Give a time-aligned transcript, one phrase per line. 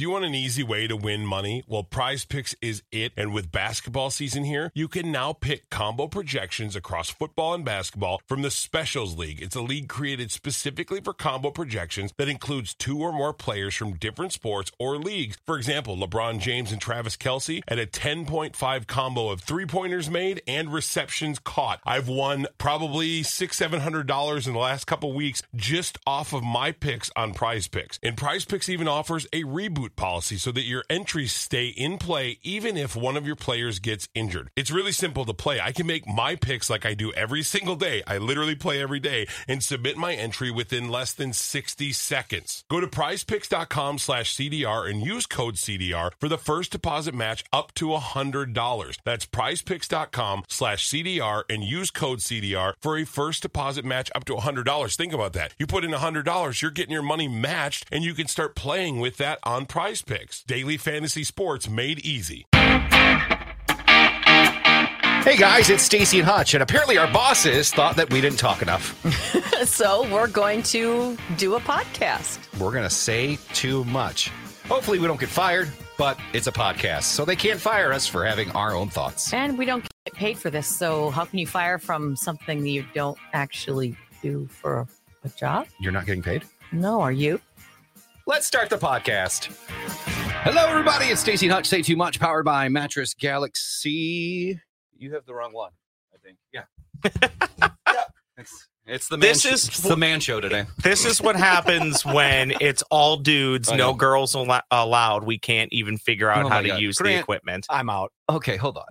[0.00, 1.62] Do you want an easy way to win money?
[1.66, 3.12] Well, Prize Picks is it.
[3.18, 8.22] And with basketball season here, you can now pick combo projections across football and basketball
[8.26, 9.42] from the Specials League.
[9.42, 13.92] It's a league created specifically for combo projections that includes two or more players from
[13.98, 15.36] different sports or leagues.
[15.44, 20.40] For example, LeBron James and Travis Kelce at a 10.5 combo of three pointers made
[20.48, 21.78] and receptions caught.
[21.84, 26.42] I've won probably six, seven hundred dollars in the last couple weeks just off of
[26.42, 27.98] my picks on Prize Picks.
[28.02, 32.38] And Prize Picks even offers a reboot policy so that your entries stay in play
[32.42, 34.50] even if one of your players gets injured.
[34.56, 35.60] It's really simple to play.
[35.60, 38.02] I can make my picks like I do every single day.
[38.06, 42.64] I literally play every day and submit my entry within less than 60 seconds.
[42.70, 47.72] Go to prizepicks.com slash CDR and use code CDR for the first deposit match up
[47.74, 48.96] to $100.
[49.04, 54.34] That's prizepicks.com slash CDR and use code CDR for a first deposit match up to
[54.34, 54.96] $100.
[54.96, 55.54] Think about that.
[55.58, 59.16] You put in $100, you're getting your money matched and you can start playing with
[59.18, 60.42] that on prize picks.
[60.42, 62.44] Daily fantasy sports made easy.
[65.22, 68.60] Hey guys, it's Staci and Hutch, and apparently our bosses thought that we didn't talk
[68.60, 68.94] enough.
[69.64, 72.38] so we're going to do a podcast.
[72.60, 74.30] We're gonna say too much.
[74.68, 78.26] Hopefully, we don't get fired, but it's a podcast, so they can't fire us for
[78.26, 79.32] having our own thoughts.
[79.32, 80.66] And we don't get paid for this.
[80.66, 84.86] So how can you fire from something that you don't actually do for
[85.24, 85.68] a job?
[85.80, 86.44] You're not getting paid?
[86.70, 87.40] No, are you?
[88.30, 89.46] Let's start the podcast.
[90.44, 91.06] Hello, everybody.
[91.06, 91.66] It's Staci Hutch.
[91.66, 94.60] Say too much, powered by Mattress Galaxy.
[94.96, 95.72] You have the wrong one,
[96.14, 96.38] I think.
[96.52, 97.68] Yeah.
[98.38, 100.64] It's, it's the man This is- it's the man show today.
[100.82, 105.24] This is what happens when it's all dudes, I no girls al- allowed.
[105.24, 106.80] We can't even figure out Oh how to God.
[106.80, 107.66] use the equipment.
[107.68, 108.12] I'm out.
[108.30, 108.86] Okay, hold on.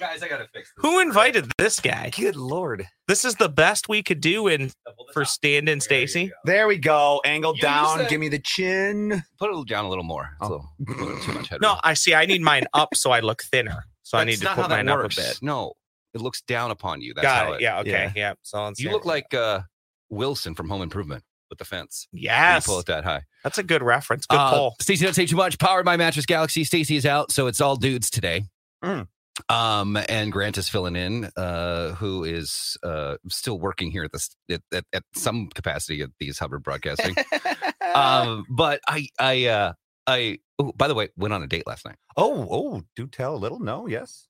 [0.00, 0.82] Guys, I gotta fix this.
[0.82, 2.10] Who invited this guy?
[2.18, 2.86] Good lord.
[3.06, 4.70] This is the best we could do in
[5.12, 6.30] for stand in Staci.
[6.44, 7.20] There we go.
[7.24, 7.98] Angled You down.
[7.98, 9.22] said- Give me the chin.
[9.38, 10.30] Put it down a little more.
[10.40, 11.60] It's a little, a little too much headroom.
[11.74, 12.14] No, I see.
[12.14, 13.84] I need mine up so I look thinner.
[14.02, 15.38] So I That's need to not put how that mine up a bit.
[15.42, 15.74] No,
[16.14, 17.12] it looks down upon you.
[17.14, 17.60] That's Got how it.
[17.60, 17.80] Yeah.
[17.80, 17.90] Okay.
[17.90, 18.12] yeah.
[18.16, 18.32] Yeah.
[18.42, 18.92] So let's You see.
[18.94, 19.60] look like uh,
[20.08, 22.08] Wilson from Home Improvement with the fence.
[22.10, 22.66] when you yes.
[22.66, 23.22] pull it that high.
[23.44, 24.24] That's a good reference.
[24.24, 24.76] Good Uh, pull.
[24.80, 25.58] Staci, don't say too much.
[25.58, 26.64] Powered by Mattress Galaxy.
[26.64, 28.44] Staci is out, so it's all dudes today.
[28.82, 29.06] Mm.
[29.48, 34.34] Um, and Grant is filling in, uh, who is uh still working here at this
[34.50, 37.14] at, at, at some capacity at these Hubbard Broadcasting.
[37.94, 39.72] um, but I I uh
[40.06, 41.96] I oh, by the way, went on a date last night.
[42.16, 43.60] oh, oh, do tell a little.
[43.60, 44.26] No, yes.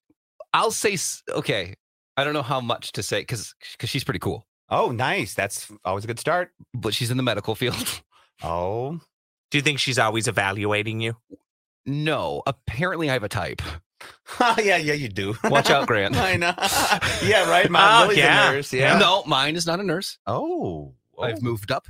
[0.52, 0.96] I'll say
[1.30, 1.74] okay.
[2.16, 5.34] I don't know how much to say because because she's pretty cool, Oh, nice.
[5.34, 6.50] That's always a good start.
[6.74, 8.02] but she's in the medical field.
[8.42, 9.00] Oh,
[9.50, 11.16] Do you think she's always evaluating you?
[11.86, 13.60] no, apparently I have a type.
[14.58, 15.34] yeah, yeah, you do.
[15.44, 16.16] Watch out, Grant.
[16.16, 16.52] I know.
[17.24, 17.66] yeah, right.
[17.66, 18.50] Oh, My Lily's yeah.
[18.50, 18.72] a nurse.
[18.72, 18.98] Yeah.
[18.98, 20.18] No, mine is not a nurse.
[20.26, 21.86] Oh, I've moved up.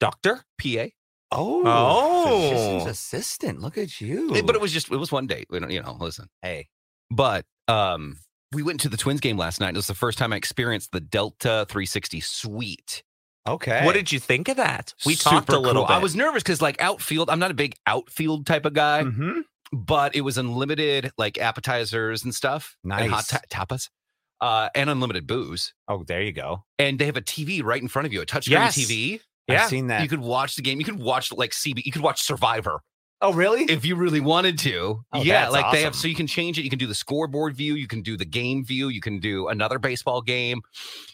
[0.00, 0.44] Doctor?
[0.60, 0.86] PA.
[1.30, 2.50] Oh, Oh.
[2.50, 3.60] physician's assistant.
[3.60, 4.34] Look at you.
[4.34, 5.46] Eh, But it was just it was one date.
[5.50, 6.28] We don't, you know, listen.
[6.42, 6.68] hey.
[7.10, 8.18] But um
[8.52, 9.70] we went to the Twins game last night.
[9.74, 13.02] It was the first time I experienced the Delta 360 suite.
[13.48, 13.84] Okay.
[13.84, 14.92] What did you think of that?
[15.06, 15.88] We Super talked a little cool.
[15.88, 15.94] bit.
[15.94, 19.40] I was nervous because like outfield, I'm not a big outfield type of guy, Mm-hmm.
[19.72, 22.76] But it was unlimited like appetizers and stuff.
[22.84, 23.88] And hot ta- tapas.
[24.40, 25.72] Uh, and unlimited booze.
[25.86, 26.64] Oh, there you go.
[26.78, 28.76] And they have a TV right in front of you, a touchscreen Yes.
[28.76, 29.20] TV.
[29.48, 29.62] Yeah.
[29.64, 30.02] I've seen that.
[30.02, 30.78] You could watch the game.
[30.80, 31.84] You could watch like CB.
[31.84, 32.80] You could watch Survivor.
[33.20, 33.62] oh, really?
[33.64, 35.04] if you really wanted to.
[35.12, 36.62] Oh, yeah, like they have so you can change it.
[36.64, 39.46] You can do the scoreboard view, you can do the game view, you can do
[39.46, 40.60] another baseball game.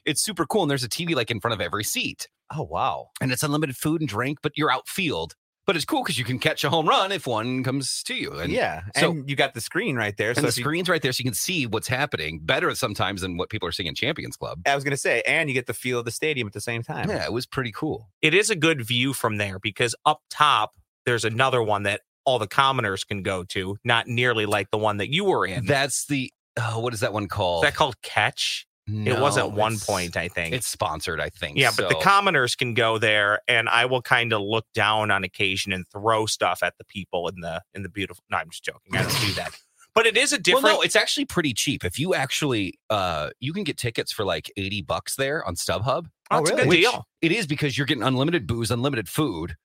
[0.06, 0.62] It's super cool.
[0.62, 2.28] And there's a TV like in front of every seat.
[2.54, 3.08] oh, wow.
[3.20, 5.34] And it's unlimited food and drink, but you're outfield.
[5.68, 8.32] But it's cool because you can catch a home run if one comes to you.
[8.32, 8.84] And, yeah.
[8.96, 10.30] so- and you got the screen right there.
[10.30, 12.74] and So the if you- screen's right there so you can see what's happening better
[12.74, 14.60] sometimes than what people are seeing in Champions Club.
[14.66, 16.60] I was going to say, and you get the feel of the stadium at the
[16.62, 17.10] same time.
[17.10, 18.08] Yeah, it was pretty cool.
[18.22, 20.72] it is a good view from there because up top
[21.04, 24.96] there's another one that all the commoners can go to, not nearly like the one
[24.98, 25.64] that you were in.
[25.66, 27.64] That's the oh, what is that one Is called?
[27.64, 28.66] that called catch?
[28.88, 30.54] It was No, at one point, I think.
[30.54, 31.58] It's sponsored, I think.
[31.58, 35.24] yeah, but the commoners can go there, and I will kind of look down on
[35.24, 38.24] occasion and throw stuff at the people in the in the beautiful.
[38.30, 38.96] No, I'm just joking.
[38.96, 39.50] I don't do that.
[39.94, 40.62] But it is a different.
[40.64, 41.84] Well, no, it's actually pretty cheap.
[41.84, 46.06] If you actually, uh, you can get tickets for like eighty bucks there on StubHub.
[46.30, 46.56] oh, a really?
[46.56, 47.08] good Which deal.
[47.20, 49.56] It is because you're getting unlimited booze, unlimited food,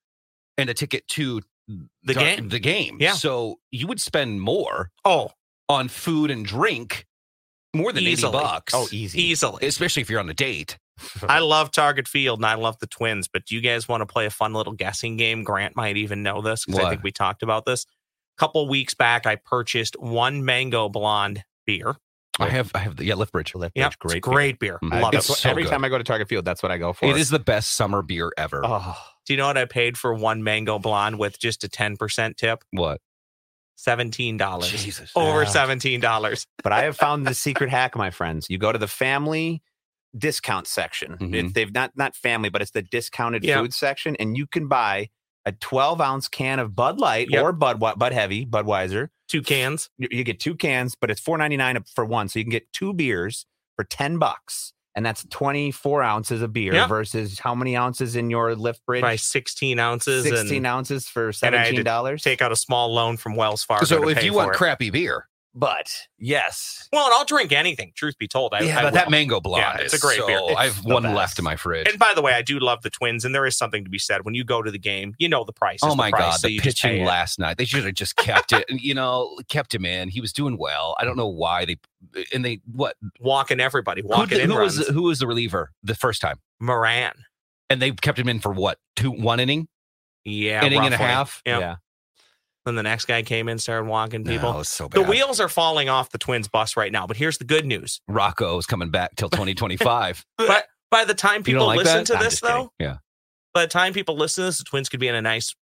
[0.57, 1.41] and a ticket to
[2.03, 2.49] The game.
[2.49, 2.97] The game.
[2.99, 3.13] Yeah.
[3.13, 5.29] So you would spend more Oh,
[5.69, 7.05] on food and drink,
[7.73, 8.35] more than Easily.
[8.35, 8.73] eighty bucks.
[8.75, 9.21] Oh, easy.
[9.21, 9.65] easily.
[9.67, 10.77] especially if you're on a date.
[11.27, 14.05] I love Target Field and I love the Twins, but do you guys want to
[14.05, 15.43] play a fun little guessing game?
[15.43, 17.85] Grant might even know this because I think we talked about this.
[18.37, 21.95] A couple weeks back, I purchased one mango blonde beer.
[22.39, 23.53] I have I have the yeah Liftbridge.
[23.53, 24.79] Lift Yep, Bridge, it's great, great beer.
[24.81, 24.89] Beer.
[24.89, 25.03] Mm-hmm.
[25.03, 25.33] Love It's it.
[25.33, 25.69] So every good.
[25.69, 27.05] time I go to Target Field, that's what I go for.
[27.05, 28.61] It is the best summer beer ever.
[28.63, 28.97] Oh,
[29.27, 32.37] Do you know what I paid for one mango blonde with just a ten percent
[32.37, 32.63] tip?
[32.71, 33.01] What?
[33.75, 34.69] Seventeen dollars.
[34.71, 35.11] Jesus.
[35.15, 35.49] Over Yeah.
[35.49, 36.45] seventeen dollars.
[36.63, 38.47] but I have found the secret hack, my friends.
[38.49, 39.61] You go to the family
[40.17, 41.17] discount section.
[41.17, 41.33] Mhm.
[41.47, 43.59] If they've not not family, but it's the discounted Yeah.
[43.61, 45.09] food section, and you can buy
[45.45, 47.43] a 12 ounce can of Bud Light Yep.
[47.43, 49.09] or Bud Bud Heavy, Budweiser.
[49.27, 49.89] Two cans.
[49.97, 52.93] You, you get two cans, but it's 4.99 for one, so you can get two
[52.93, 56.89] beers for 10 bucks, and that's 24 ounces of beer Yep.
[56.89, 59.01] versus how many ounces in your Lift Bridge?
[59.01, 62.21] by 16 ounces 16 and ounces for and I had to $17.
[62.21, 63.85] take out a small loan from Wells Fargo.
[63.85, 64.57] So to if pay you for want it.
[64.57, 67.91] crappy beer, but yes, well, and I'll drink anything.
[67.95, 70.25] Truth be told, I, yeah, I but that mango blonde Yeah, it's a great so,
[70.25, 70.39] beer.
[70.57, 71.15] I've one best.
[71.15, 71.87] left in my fridge.
[71.87, 73.99] And by the way, I do love the Twins, and there is something to be
[73.99, 75.13] said when you go to the game.
[75.19, 75.77] You know the price.
[75.77, 77.57] is Oh the my price, god, so the you just pay pitching last night.
[77.57, 78.65] They should have just kept it.
[78.69, 80.09] You know, kept him in.
[80.09, 80.95] He was doing well.
[80.99, 81.77] I don't know why they
[82.33, 85.95] and they what walking everybody, who, walking in who was who was the reliever the
[85.95, 86.39] first time?
[86.59, 87.13] Moran.
[87.69, 88.79] And they kept him in for what?
[88.95, 89.67] Two one inning?
[90.25, 91.41] Yeah, inning and a half?
[91.45, 91.59] Yep.
[91.59, 91.75] yeah.
[92.65, 94.53] Then the next guy came in, started walking people.
[94.53, 97.05] No, so the wheels are falling off the Twins bus right now.
[97.05, 100.25] But here's the good news: Rocco's coming back till 2025.
[100.37, 102.05] but by the time people like listen that?
[102.07, 102.55] to I'm this, just kidding.
[102.57, 102.97] though, Yeah.
[103.53, 105.53] by the time people listen to this, the Twins could be in a nice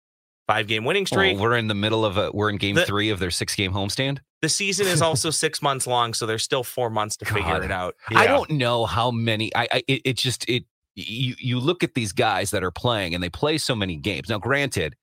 [0.46, 1.36] five game winning streak.
[1.36, 3.54] Well, we're in the middle of a we're in game The- three of their six
[3.54, 4.18] game homestand.
[4.42, 7.70] the season is also six months long, so there's still four months to figure it
[7.70, 7.94] out.
[8.14, 9.54] I don't know how many.
[9.54, 10.64] I, I it, it just it
[10.96, 14.28] you you look at these guys that are playing and they play so many games.
[14.28, 14.96] Now, granted,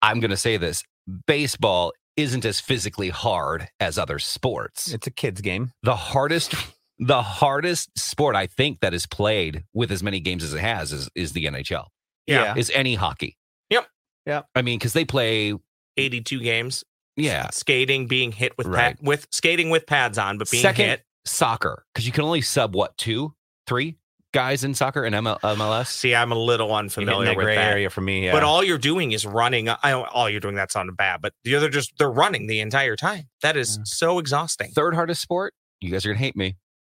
[0.00, 0.84] I'm going to say this:
[1.26, 4.92] baseball isn't as physically hard as other sports.
[4.92, 5.72] It's a kid's game.
[5.82, 6.54] the hardest,
[6.98, 10.92] the hardest sport I think that is played with as many games as it has
[10.92, 11.86] is is the NHL.
[12.26, 12.54] Yeah.
[12.56, 13.36] Is any hockey?
[13.70, 13.86] Yep.
[14.26, 14.46] Yep.
[14.54, 15.54] I mean, because they play.
[15.96, 16.82] 82 games.
[17.16, 17.48] Yeah.
[17.50, 18.96] Skating, being hit with Right.
[18.96, 21.04] pad, with skating with pads on, but being Second, hit.
[21.24, 23.34] soccer because you can only sub what two,
[23.66, 23.96] three
[24.34, 25.86] guys in soccer and ML, MLS.
[25.86, 27.70] See, I'm a little unfamiliar that with gray that.
[27.72, 28.26] area for me.
[28.26, 28.32] Yeah.
[28.32, 29.70] But all you're doing is running.
[29.70, 29.92] I.
[29.92, 33.28] All you're doing that sounded bad, but the other just they're running the entire time.
[33.40, 34.72] That is so exhausting.
[34.72, 35.54] Third hardest sport.
[35.80, 36.56] You guys are gonna hate me.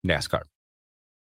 [0.07, 0.41] NASCAR.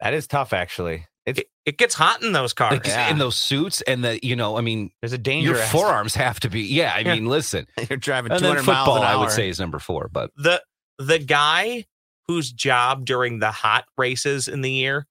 [0.02, 1.08] that is tough, actually.
[1.26, 2.74] It's It, it gets hot in those cars.
[2.74, 3.10] Like Yeah.
[3.10, 5.52] in those suits and the you know I mean there's a danger.
[5.52, 7.14] your forearms have to be yeah I Yeah.
[7.16, 9.06] mean listen You're driving and then 200 miles an hour.
[9.06, 10.62] I would say is number four but the
[11.00, 11.86] the guy
[12.28, 15.08] whose job during the hot races in the year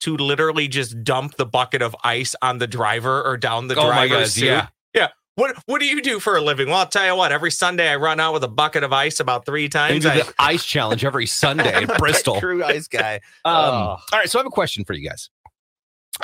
[0.00, 3.88] to literally just dump the bucket of ice on the driver or down the oh
[3.88, 4.44] my driver's god suit.
[4.94, 6.68] yeah What what do you do for a living?
[6.68, 7.32] Well, I'll tell you what.
[7.32, 10.02] Every Sunday I run out with a bucket of ice about three times.
[10.02, 12.38] do the ice challenge every Sunday in Bristol.
[12.40, 13.20] True ice guy.
[13.44, 14.16] all Oh.
[14.16, 15.30] right, so I have a question for you guys.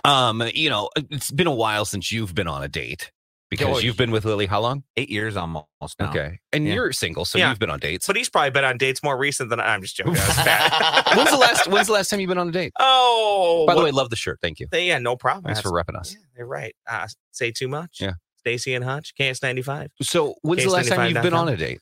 [0.04, 3.10] Um, you know, it's been a while since you've been on a date
[3.50, 4.82] because you've been with Lily how long?
[4.96, 5.66] Eight years almost
[5.98, 6.10] now.
[6.10, 6.74] Okay, and Yeah.
[6.74, 7.50] you're single, so Yeah.
[7.50, 8.06] you've been on dates.
[8.06, 10.14] but he's probably been on dates more recent than I- I'm just joking.
[10.14, 11.16] That's bad.
[11.16, 12.72] when's the last When's the last time you've been on a date?
[12.78, 14.38] oh, By the what- way, love the shirt.
[14.42, 14.66] Thank you.
[14.72, 15.44] yeah, no problem.
[15.44, 16.12] Thanks for That's- repping us.
[16.14, 16.74] Yeah, they're right.
[16.86, 17.98] Uh, say too much.
[18.00, 18.12] Yeah.
[18.44, 19.88] Staci and Hutch, KS95.
[20.02, 21.80] So, when's the last time you've been on a date?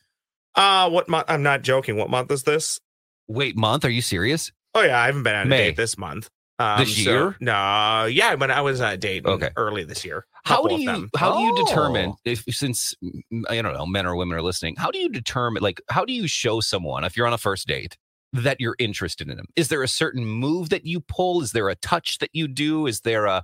[0.54, 1.26] Uh, what month?
[1.28, 1.96] I'm not joking.
[1.96, 2.80] What month is this?
[3.28, 3.84] Wait, month?
[3.84, 4.50] Are you serious?
[4.74, 5.58] Oh yeah, I haven't been on a May.
[5.68, 6.28] date this month.
[6.60, 7.36] Um, This so- year?
[7.40, 9.50] no, yeah, but I was on a date Okay.
[9.56, 10.24] early this year.
[10.44, 12.16] How do you how do you determine Oh.
[12.24, 14.76] if since mm, I don't know men or women are listening?
[14.76, 17.66] How do you determine like how do you show someone if you're on a first
[17.66, 17.96] date
[18.32, 19.46] that you're interested in them?
[19.56, 21.40] Is there a certain move that you pull?
[21.42, 22.86] Is there a touch that you do?
[22.86, 23.42] Is there a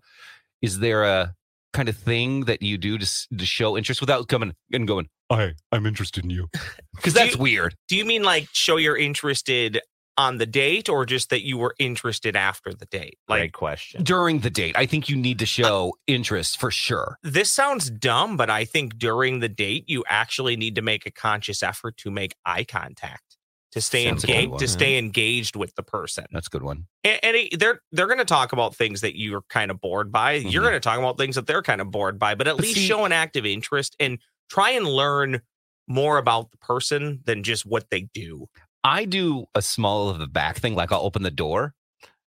[0.62, 1.34] is there a
[1.72, 5.08] kind of thing that you do to to show interest without coming and going?
[5.30, 6.48] I I'm interested in you
[6.94, 7.74] because Do that's you- weird.
[7.88, 9.80] Do you mean like show you're interested
[10.16, 13.18] on the date, or just that you were interested after the date?
[13.28, 14.02] Like Great question.
[14.04, 17.16] During the date, I think you need to show interest for sure.
[17.22, 21.10] this sounds dumb, but I think during the date you actually need to make a
[21.10, 23.36] conscious effort to make eye contact,
[23.72, 24.70] to stay Sounds engaged, one, to yeah.
[24.70, 26.24] stay engaged with the person.
[26.32, 26.86] That's a good one.
[27.04, 30.10] And, and it- they're they're going to talk about things that you're kind of bored
[30.12, 30.32] by.
[30.34, 30.66] You're Mhm.
[30.66, 32.74] going to talk about things that they're kind of bored by, but at But least
[32.74, 34.18] see- show an active interest and
[34.50, 35.40] try and learn
[35.86, 38.48] more about the person than just what they do.
[38.84, 41.74] I do a small of the back thing, like I'll open the door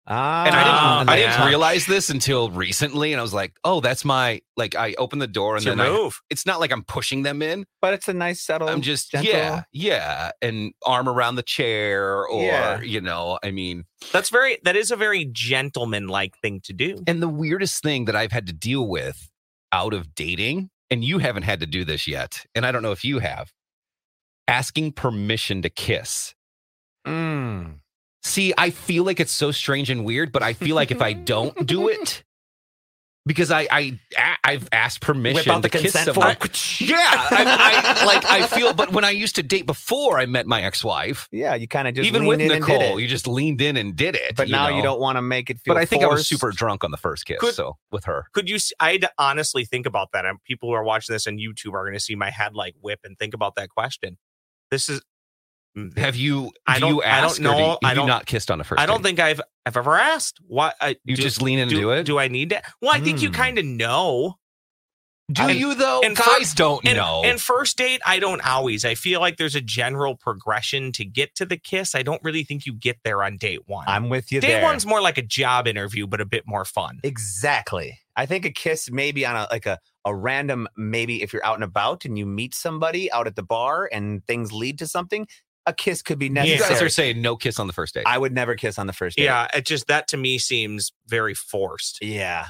[0.05, 3.53] Ah, and I didn't, Ah, I didn't realize this until recently, and I was like,
[3.63, 6.19] "Oh, that's my like." I open the door, and It's then I, move.
[6.29, 7.65] it's not like I'm pushing them in.
[7.81, 8.67] but it's a nice settle.
[8.67, 12.81] I'm just gentle- yeah, yeah, and arm around the chair, or Yeah.
[12.81, 13.85] you know, I mean.
[14.11, 17.01] That's very that is a very gentleman like thing to do.
[17.07, 19.29] And the weirdest thing that I've had to deal with
[19.71, 22.91] out of dating, and you haven't had to do this yet, and I don't know
[22.91, 23.53] if you have,
[24.49, 26.33] asking permission to kiss.
[27.07, 27.79] Mm.
[28.23, 31.13] See, I feel like it's so strange and weird, but I feel like if I
[31.13, 32.23] don't do it,
[33.25, 33.99] because I I
[34.45, 36.35] I've asked permission Whip out the to kiss consent someone.
[36.35, 36.49] form.
[36.79, 40.45] Yeah, I, I like I feel, but when I used to date before I met
[40.47, 43.01] my ex-wife, Yeah, you kind of just even leaned with in and did Nicole, it.
[43.01, 44.35] you just leaned in and did it.
[44.35, 45.73] but now you don't want to make it feel.
[45.73, 48.25] But I think I was super drunk on the first kiss, Could- so with her.
[48.33, 48.55] Could you?
[48.55, 50.25] s- I'd honestly think about that.
[50.25, 52.75] And people who are watching this on YouTube are going to see my head like
[52.81, 54.17] whip and think about that question.
[54.71, 55.01] This is.
[55.77, 56.51] Mm, Have you?
[56.67, 57.69] I do don't- you I don't ask or do you- know.
[57.69, 58.81] have I you don't- not kissed on a first.
[58.81, 59.03] I don't date?
[59.09, 60.39] think I've I've ever asked.
[60.47, 62.03] What I, you do, just lean in and do, do it.
[62.05, 62.61] Do I need to?
[62.81, 63.35] Well, I think you Hmm.
[63.35, 64.35] kind of know.
[65.31, 66.01] Do you though?
[66.03, 67.21] and Guys don't And, know.
[67.23, 68.83] and first date, I don't always.
[68.83, 71.95] I feel like there's a general progression to get to the kiss.
[71.95, 73.85] I don't really think you get there on date one.
[73.87, 74.63] I'm with you date there.
[74.63, 76.99] one's more like a job interview, but a bit more fun.
[77.03, 77.97] Exactly.
[78.17, 81.55] I think a kiss maybe on a like a a random maybe if you're out
[81.55, 85.25] and about and you meet somebody out at the bar and things lead to something,
[85.65, 86.53] a kiss could be necessary.
[86.55, 86.75] you necessary.
[86.75, 88.03] guys are saying no kiss on the first date.
[88.05, 89.23] I would never kiss on the first date.
[89.25, 91.99] Yeah, it just that to me seems very forced.
[92.01, 92.47] Yeah.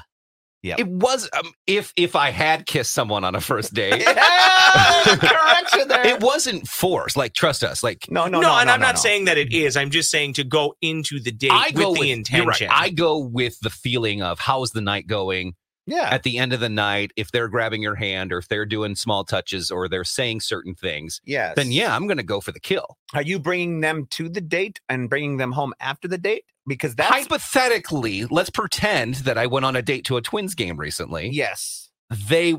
[0.62, 0.76] Yeah.
[0.78, 4.02] It was um, if if I had kissed someone on a first date.
[4.04, 6.06] Correction there.
[6.06, 7.16] It wasn't forced.
[7.16, 7.82] Like, trust us.
[7.82, 9.00] Like, no, no, No, no, and no, I'm no, not no.
[9.00, 9.76] saying that it is.
[9.76, 12.68] I'm just saying to go into the date I with go the with intention.
[12.68, 12.68] Right.
[12.70, 15.54] I go with the feeling of how's the night going
[15.86, 16.08] Yeah.
[16.10, 17.12] at the end of the night.
[17.16, 20.74] If they're grabbing your hand, or if they're doing small touches, or they're saying certain
[20.74, 21.54] things, Yes.
[21.56, 22.96] then yeah, I'm going to go for the kill.
[23.14, 26.44] Are you bringing them to the date and bringing them home after the date?
[26.66, 30.78] Because that's Hypothetically, let's pretend that I went on a date to a Twins game
[30.78, 31.28] recently.
[31.30, 31.90] yes.
[32.28, 32.54] They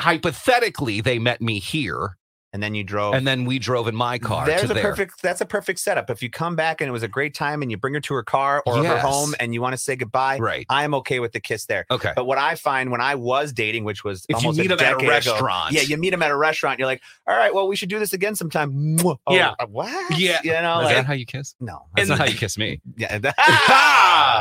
[0.00, 2.16] hypothetically they met me here,
[2.54, 3.14] And then you drove.
[3.14, 4.82] and then we drove in my car There's to a there.
[4.84, 5.20] perfect.
[5.22, 6.08] That's a perfect setup.
[6.08, 8.14] If you come back and it was a great time, and you bring her to
[8.14, 10.64] her car or her home, and you want to say goodbye, right.
[10.70, 11.84] I'm okay with the kiss there.
[11.90, 12.12] Okay.
[12.14, 14.76] But what I find when I was dating, which was If you almost meet a
[14.76, 15.72] them at a decade ago- restaurant.
[15.72, 16.78] yeah, you meet them at a restaurant.
[16.78, 18.98] You're like, all right, well, we should do this again sometime.
[19.04, 19.54] Oh, Yeah.
[19.58, 20.16] uh, what?
[20.16, 20.38] Yeah.
[20.44, 21.56] you know, Is like that how you kiss?
[21.58, 22.80] no, That's And not the- how you kiss me.
[22.96, 23.18] yeah,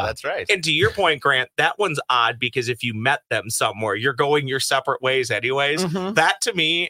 [0.06, 0.46] that's right.
[0.50, 4.14] And to your point, Grant, that one's odd because if you met them somewhere, you're
[4.14, 5.84] going your separate ways anyways.
[5.86, 6.16] Mhm.
[6.16, 6.90] That to me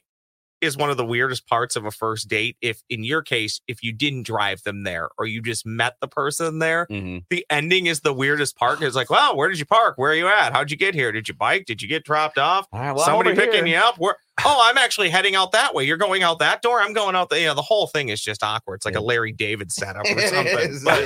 [0.64, 2.58] is one of the weirdest parts of a first date.
[2.62, 6.08] If in your case, if you didn't drive them there or you just met the
[6.08, 7.24] person there, Mhm.
[7.30, 8.82] the ending is the weirdest part.
[8.82, 9.98] It's like, well, where did you park?
[9.98, 10.54] Where are you at?
[10.54, 11.12] How'd you get here?
[11.12, 11.66] Did you bike?
[11.66, 12.68] Did you get dropped off?
[12.72, 13.78] All right, well, Somebody picking here.
[13.78, 13.98] you up?
[13.98, 14.16] Where?
[14.44, 15.84] Oh, I'm actually heading out that way.
[15.84, 16.82] You're going out that door.
[16.82, 17.40] I'm going out the.
[17.40, 18.78] You know, the whole thing is just awkward.
[18.78, 19.02] It's like Yeah.
[19.02, 20.58] a Larry David setup or something.
[20.58, 21.00] is, But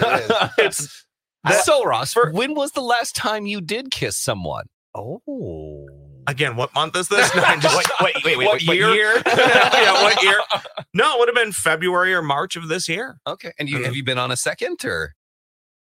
[0.57, 1.03] it is.
[1.45, 4.67] it's so Ross, for- when was the last time you did kiss someone?
[4.95, 5.87] Oh.
[6.27, 7.29] Again, what month is this?
[7.35, 8.89] No, just- Wait, wait, wait, wait, what what year?
[8.93, 9.13] year?
[9.25, 10.39] yeah, what year?
[10.93, 13.17] No, it would have been February or March of this year.
[13.25, 13.51] Okay.
[13.59, 13.85] And you Mhm.
[13.85, 15.13] have you been on a second or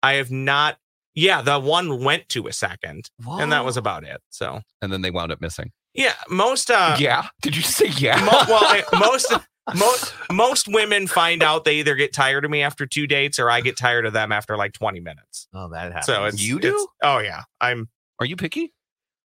[0.02, 0.78] I have not.
[1.14, 4.20] Yeah, the one went to a second, and that was about it.
[4.28, 5.72] So and then they wound up missing.
[5.94, 7.28] yeah, most uh, yeah.
[7.40, 8.16] Did you say yeah?
[8.22, 9.32] mo- well, I, most
[9.74, 13.50] most most women find out they either get tired of me after two dates or
[13.50, 15.48] I get tired of them after like twenty minutes.
[15.54, 16.04] Oh, that happens.
[16.06, 16.68] So it's You do?
[16.68, 17.88] it's- oh yeah, I'm
[18.20, 18.74] Are you picky?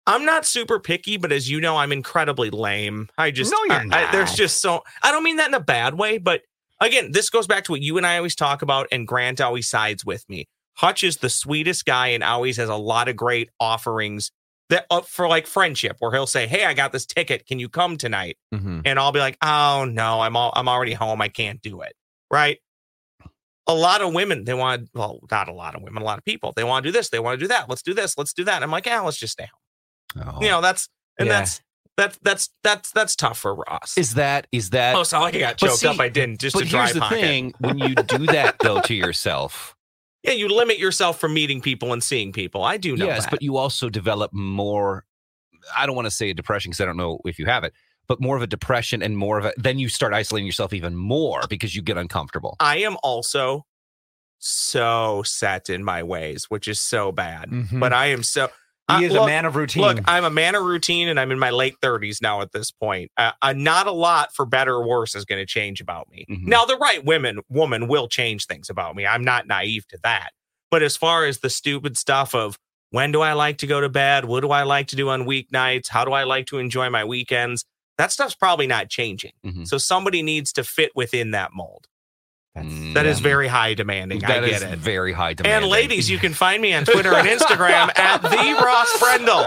[0.06, 3.10] I'm not super picky, but as you know, I'm incredibly lame.
[3.18, 5.60] I just No, you're I- I- there's just so I don't mean that in a
[5.60, 6.42] bad way, but
[6.82, 9.70] again, this goes back to what you and I always talk about, and Grant always
[9.70, 10.48] sides with me.
[10.76, 14.32] Hutch is the sweetest guy and always has a lot of great offerings
[14.70, 17.46] that uh, for like friendship, where he'll say, "Hey, I got this ticket.
[17.46, 18.82] Can you come tonight?" Mhm.
[18.86, 21.22] And I'll be like, "Oh no, I'm all I'm already home.
[21.22, 21.96] I can't do it."
[22.32, 22.58] Right?
[23.68, 26.26] A lot of women, they want well, not a lot of women, a lot of
[26.26, 27.70] people, they want to do this, they want to do that.
[27.70, 28.62] Let's do this, let's do that.
[28.62, 29.60] I'm like, yeah, let's just stay home
[30.18, 30.40] Oh.
[30.42, 30.90] you know that's
[31.20, 31.40] and Yeah.
[31.40, 31.62] that's
[31.98, 33.98] that's that's that's that's tough for Ross.
[33.98, 36.00] is that is that oh, so like I got choked see, up.
[36.00, 37.20] I didn't just but dry here's the pocket.
[37.22, 39.76] thing when you do that though to yourself
[40.24, 42.64] Yeah, you limit yourself from meeting people and seeing people.
[42.64, 43.32] I do know yes that.
[43.32, 45.06] but you also develop more
[45.78, 47.74] i don't want to say a depression because i don't know if you have it
[48.08, 50.96] but more of a depression and more of a then you start isolating yourself even
[50.96, 53.66] more because you get uncomfortable I am also
[54.40, 57.50] so set in my ways, which is so bad.
[57.50, 57.80] Mhm.
[57.80, 58.50] But I am so.
[58.92, 59.84] He is look, a man of routine.
[59.84, 62.42] Look, I'm a man of routine, and I'm in my late 30s now.
[62.42, 65.46] At this point, uh, uh, not a lot, for better or worse, is going to
[65.46, 66.26] change about me.
[66.30, 66.48] Mhm.
[66.48, 69.06] Now, the right women woman will change things about me.
[69.06, 70.32] I'm not naive to that.
[70.70, 72.58] But as far as the stupid stuff of
[72.90, 75.24] when do I like to go to bed, what do I like to do on
[75.26, 77.66] weeknights, how do I like to enjoy my weekends,
[77.98, 79.34] that stuff's probably not changing.
[79.46, 79.68] Mhm.
[79.68, 81.88] So somebody needs to fit within that mold.
[82.58, 83.24] Mm, That is yeah.
[83.24, 84.24] very high demanding.
[84.24, 84.78] I get is it.
[84.78, 85.64] very high demanding.
[85.64, 89.42] And ladies, you can find me on Twitter and Instagram at the Ross Brendel.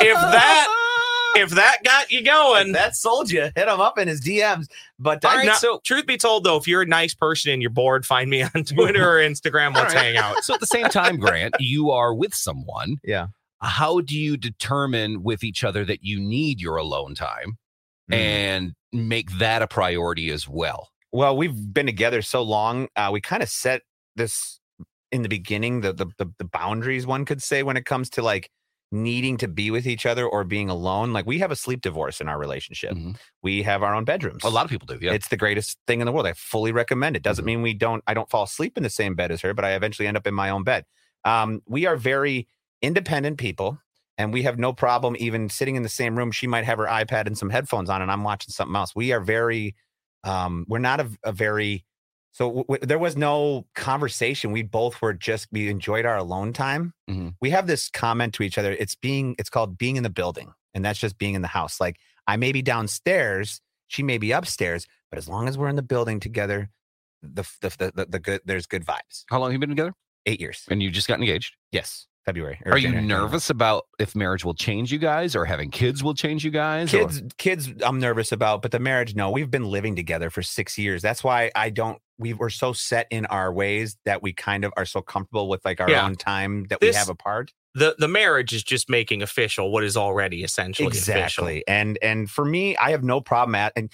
[0.00, 0.68] If that
[1.34, 3.40] if that got you going, that sold you.
[3.56, 4.66] Hit him up in his DMs.
[4.98, 7.52] But All I right, Now, so- truth be told, though, if you're a nice person
[7.52, 9.74] and you're bored, find me on Twitter or Instagram.
[9.74, 10.14] Let's All right.
[10.14, 10.44] hang out.
[10.44, 13.28] so at the same time grant you are with someone yeah.
[13.60, 17.56] how do you determine with each other that you need your alone time
[18.10, 18.14] Mm.
[18.16, 22.88] and make that a priority as well Well, we've been together so long.
[22.96, 23.82] Uh, we kind of set
[24.16, 24.60] this
[25.10, 28.22] in the beginning, the, the the the boundaries one could say when it comes to
[28.22, 28.50] like
[28.90, 31.12] needing to be with each other or being alone.
[31.12, 32.92] Like we have a sleep divorce in our relationship.
[32.92, 33.16] Mhm.
[33.42, 34.42] We have our own bedrooms.
[34.44, 34.98] A lot of people do.
[35.00, 35.12] Yeah.
[35.12, 36.26] It's the greatest thing in the world.
[36.26, 37.22] I fully recommend it.
[37.22, 37.46] Doesn't Mhm.
[37.46, 38.02] mean we don't.
[38.06, 40.26] I don't fall asleep in the same bed as her, but I eventually end up
[40.26, 40.84] in my own bed.
[41.24, 42.48] Um, we are very
[42.80, 43.78] independent people,
[44.18, 46.32] and we have no problem even sitting in the same room.
[46.32, 48.94] She might have her iPad and some headphones on, and I'm watching something else.
[48.94, 49.74] We are very.
[50.24, 51.84] Um, we're not a, a very.
[52.34, 54.52] So w- w- there was no conversation.
[54.52, 56.94] We both were just we enjoyed our alone time.
[57.10, 57.34] Mhm.
[57.40, 58.72] We have this comment to each other.
[58.72, 59.34] It's being.
[59.38, 61.80] It's called being in the building, and that's just being in the house.
[61.80, 65.76] Like I may be downstairs, she may be upstairs, but as long as we're in
[65.76, 66.70] the building together,
[67.22, 69.24] the the the, the, the good there's good vibes.
[69.28, 69.92] How long have you been together?
[70.24, 70.64] Eight years.
[70.70, 71.56] And you just got engaged.
[71.72, 72.60] Yes, February.
[72.64, 76.14] or Are you nervous about if marriage will change you guys or having kids will
[76.14, 76.92] change you guys?
[76.94, 79.30] or- Kids, kids, I'm nervous about, but the marriage, no.
[79.30, 81.02] We've been living together for six years.
[81.02, 81.98] That's why I don't.
[82.18, 85.64] We were so set in our ways that we kind of are so comfortable with
[85.64, 86.04] like our Yeah.
[86.04, 87.52] own time that This- we have apart.
[87.74, 91.14] The the marriage is just making official what is already essentially official.
[91.14, 93.90] exactly and and for me i have no problem at and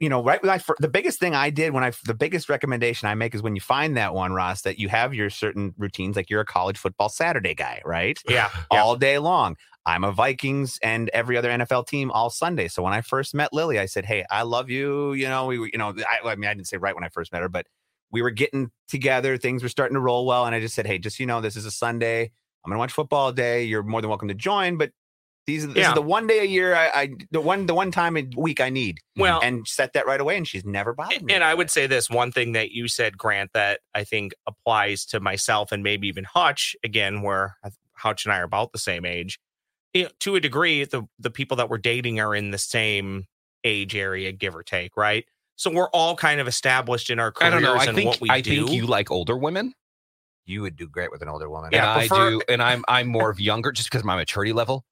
[0.00, 3.08] you know right when i the biggest thing i did when i the biggest recommendation
[3.08, 6.16] i make is when you find that one ross that you have your certain routines
[6.16, 8.48] like you're a college football saturday guy right Yeah.
[8.72, 8.82] yeah.
[8.82, 12.92] all day long i'm a vikings and every other nfl team all sunday so when
[12.92, 15.94] i first met lily i said hey i love you you know we you know
[15.98, 17.66] I, I mean i didn't say right when i first met her but
[18.10, 20.98] we were getting together things were starting to roll well and i just said hey
[20.98, 22.22] just you know this is a sunday
[22.64, 24.90] i'm gonna watch football all day you're more than welcome to join but
[25.48, 25.88] these this Yeah.
[25.88, 28.60] is the one day a year I, I the one the one time a week
[28.60, 31.34] I need Well, and set that right away and she's never bothered me.
[31.34, 35.04] and I would say this one thing that you said, Grant, that I think applies
[35.06, 37.56] to myself and maybe even Hutch again, where
[37.94, 39.40] Hutch and I are about the same age.
[39.94, 43.24] You know, to a degree, the the people that we're dating are in the same
[43.64, 45.24] age area, give or take, right?
[45.56, 47.48] So we're all kind of established in our career.
[47.48, 47.80] I careers don't know.
[47.80, 48.66] I and think what we I do.
[48.66, 49.72] think you like older women.
[50.46, 51.66] you would do great with an older woman.
[51.66, 54.52] and Yeah, I prefer- do, and I'm I'm more of younger just because my maturity
[54.52, 54.84] level.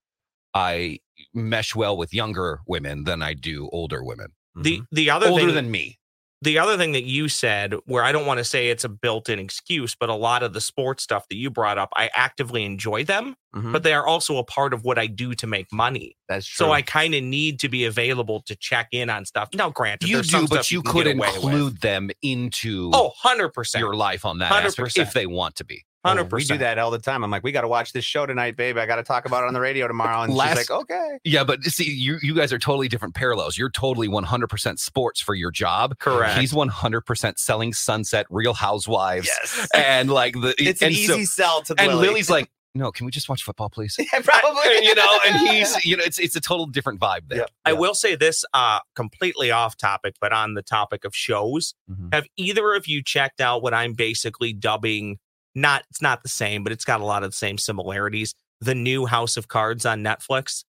[0.56, 0.98] I
[1.34, 4.28] mesh well with younger women than I do older women.
[4.58, 4.86] the Mhm.
[4.90, 5.98] the other older thing, than me.
[6.40, 9.38] the other thing that you said, where I don't want to say it's a built-in
[9.38, 13.04] excuse, but a lot of the sports stuff that you brought up, I actively enjoy
[13.04, 13.72] them, Mhm.
[13.72, 16.16] but they are also a part of what I do to make money.
[16.28, 16.66] that's true.
[16.66, 19.48] So I kind of need to be available to check in on stuff.
[19.54, 21.36] Now, granted, You there's some do, but stuff you could get away with.
[21.36, 23.80] include them into Oh, 100%.
[23.80, 25.06] your life on that 100%.
[25.06, 25.84] if they want to be.
[26.06, 26.32] Oh, 100%.
[26.32, 27.22] we do that all the time.
[27.24, 28.76] I'm like, we got to watch this show tonight, babe.
[28.78, 30.22] I got to talk about it on the radio tomorrow.
[30.22, 31.18] And Last- she's like, okay.
[31.24, 33.58] Yeah, but see, you you guys are totally different parallels.
[33.58, 35.98] You're totally 100% sports for your job.
[35.98, 36.38] Correct.
[36.38, 39.68] He's 100% selling Sunset, Real Housewives, Yes.
[39.74, 42.08] and like the It's an and so- easy sell to and Lily.
[42.08, 43.96] Lily's like, no, can we just watch football, please?
[44.12, 44.62] yeah, probably.
[44.82, 47.38] you know, and he's you know, it's it's a total different vibe there.
[47.38, 47.44] Yeah.
[47.64, 51.74] I will say this uh completely off topic, but on the topic of shows.
[51.90, 52.12] Mhm.
[52.12, 55.16] Have either of you checked out what I'm basically dubbing
[55.56, 58.34] not it's not the same, but it's got a lot of the same similarities.
[58.60, 60.64] The new House of Cards on Netflix.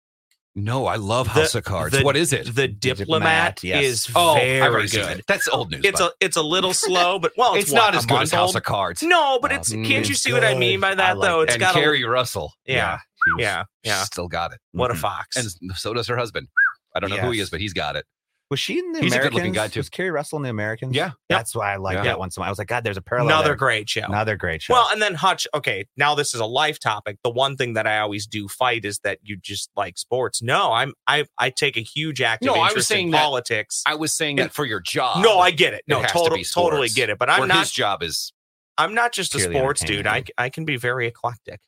[0.56, 1.95] No, I love The- House of Cards.
[1.95, 2.47] the- what is it?
[2.56, 3.84] The Diplomat, Diplomat, yes.
[3.84, 5.21] is oh, very good.
[5.28, 5.82] That's old news.
[5.84, 6.10] It's bud.
[6.19, 8.50] a it's a little slow, but well, it's, it's what, not as good as House
[8.50, 8.56] old?
[8.56, 9.04] of Cards.
[9.04, 11.41] No, but it's mm, can't you it's see what I mean by that like though?
[11.41, 11.43] it.
[11.43, 12.54] It's and got Keri Russell.
[12.67, 12.97] a yeah,
[13.38, 14.04] yeah, yeah.
[14.06, 14.60] Still got it.
[14.71, 14.97] What a Mhm.
[14.97, 15.36] fox.
[15.38, 16.47] And so does her husband.
[16.95, 18.06] I don't know who he is, but he's got it.
[18.49, 19.29] Was she in the He's a Americans?
[19.33, 19.79] good-looking guy, too.
[19.81, 20.95] Was Keri Russell in the Americans?
[20.95, 21.12] Yeah.
[21.27, 22.03] That's why I like Yeah.
[22.05, 22.47] that one so much.
[22.47, 23.27] I was like, God, there's a parallel.
[23.36, 23.55] Another there.
[23.55, 24.03] great show.
[24.05, 24.73] Another great show.
[24.73, 27.17] Well, and then Hutch, okay, now this is a life topic.
[27.25, 30.41] The one thing that I always do fight is that you just like sports.
[30.41, 33.21] No, I'm I I take a huge active No, I was interest saying in that-
[33.23, 33.83] politics.
[33.86, 34.43] I was saying Yeah.
[34.45, 35.23] that for your job.
[35.23, 35.83] no, I get it.
[35.88, 37.17] No, it has to total, be totally get it.
[37.17, 38.31] But I'm not his job is
[38.77, 40.07] I'm not just a Purely sports dude.
[40.07, 40.29] I entertainment.
[40.38, 41.60] I can be very eclectic.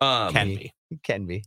[0.00, 0.72] um Can be.
[1.04, 1.44] Can be.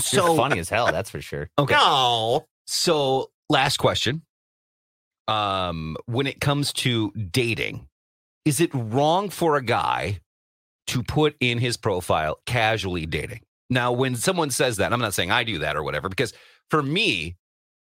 [0.00, 1.50] so You're funny as hell, that's for sure.
[1.58, 1.74] Okay.
[1.74, 2.46] No.
[2.66, 4.22] So last question.
[5.30, 7.86] Um, when it comes to dating,
[8.44, 10.20] is it wrong for a guy
[10.88, 13.40] to put in his profile casually dating?
[13.68, 16.32] Now, when someone says that, I'm not saying I do that or whatever, because
[16.70, 17.36] for me,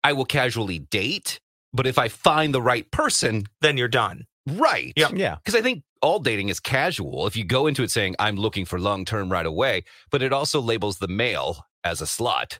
[0.04, 1.39] I will casually date,
[1.74, 4.26] but if I find the right person, Then you're done.
[4.48, 4.93] right.
[4.95, 5.10] Yeah.
[5.13, 5.36] Yeah.
[5.36, 7.26] Because I think all dating is casual.
[7.28, 10.32] If you go into it saying, I'm looking for long term right away, but it
[10.32, 12.60] also labels the male as a slut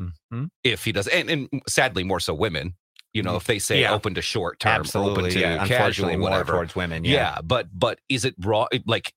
[0.00, 0.48] Mhm.
[0.64, 1.06] if he does.
[1.06, 2.74] And, and sadly, more so women,
[3.16, 3.36] you know, mm.
[3.38, 3.94] if they say Yeah.
[3.94, 5.12] open to short term, Absolutely.
[5.24, 5.66] open to yeah.
[5.66, 6.52] casual, whatever.
[6.52, 7.04] towards women.
[7.04, 7.12] yeah.
[7.12, 7.40] Yeah.
[7.42, 8.66] But, but is it raw?
[8.84, 9.12] Like,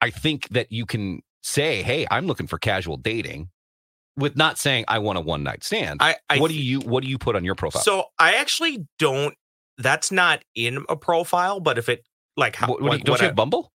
[0.00, 3.48] I think that you can say, hey, I'm looking for casual dating
[4.16, 6.00] with not saying I want a one night stand.
[6.02, 7.82] I, I what do you, what do you put on your profile?
[7.82, 9.34] So I actually don't
[9.78, 12.04] that's not in a profile, but if it
[12.36, 13.72] like how What- what do you- like don't what you I- have Bumble?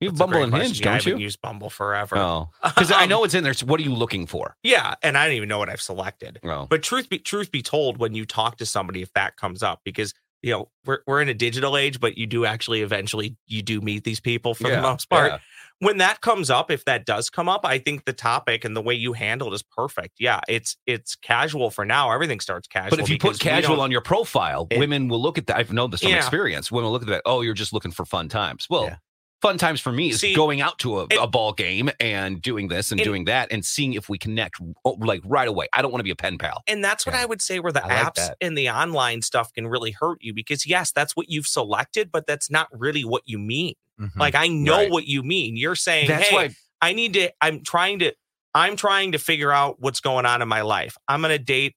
[0.00, 0.54] You have that's Bumble and.
[0.54, 1.24] Hinge, Yeah, I don't haven't you?
[1.24, 2.16] used Bumble forever.
[2.18, 3.54] Oh, because I Um, know it's in there.
[3.54, 4.56] So what are you looking for?
[4.62, 6.38] Yeah, and I don't even know what I've selected.
[6.44, 9.62] Oh, But truth be truth be told, when you talk to somebody, if that comes
[9.62, 13.36] up, because you know we're we're in a digital age, but you do actually eventually
[13.46, 15.32] you do meet these people for the most part.
[15.32, 15.38] yeah.
[15.78, 18.82] when that comes up, if that does come up, I think the topic and the
[18.82, 20.16] way you handle it is perfect.
[20.20, 22.12] Yeah, it's it's casual for now.
[22.12, 22.90] Everything starts casual.
[22.90, 25.56] But if you put casual on your profile, It- women will look at that.
[25.56, 26.18] I've known this from Yeah.
[26.18, 26.70] experience.
[26.70, 27.22] Women will look at that.
[27.24, 28.66] Oh, you're just looking for fun times.
[28.68, 28.96] Well, Yeah.
[29.42, 32.40] Fun times for me is See, going out to a, it- a ball game and
[32.40, 35.68] doing this and it- doing that and seeing if we connect oh, like right away.
[35.72, 36.62] I don't want to be a pen pal.
[36.66, 37.22] And that's what Yeah.
[37.22, 38.36] I would say where the I apps that.
[38.40, 42.26] and the online stuff can really hurt you because yes, that's what you've selected, but
[42.26, 43.74] that's not really what you mean.
[44.00, 44.16] Mhm.
[44.16, 44.90] Like I know Right.
[44.90, 45.56] what you mean.
[45.56, 48.12] You're saying, That's hey, why I need to, I'm trying to,
[48.54, 50.96] I'm trying to figure out what's going on in my life.
[51.08, 51.74] I'm gonna date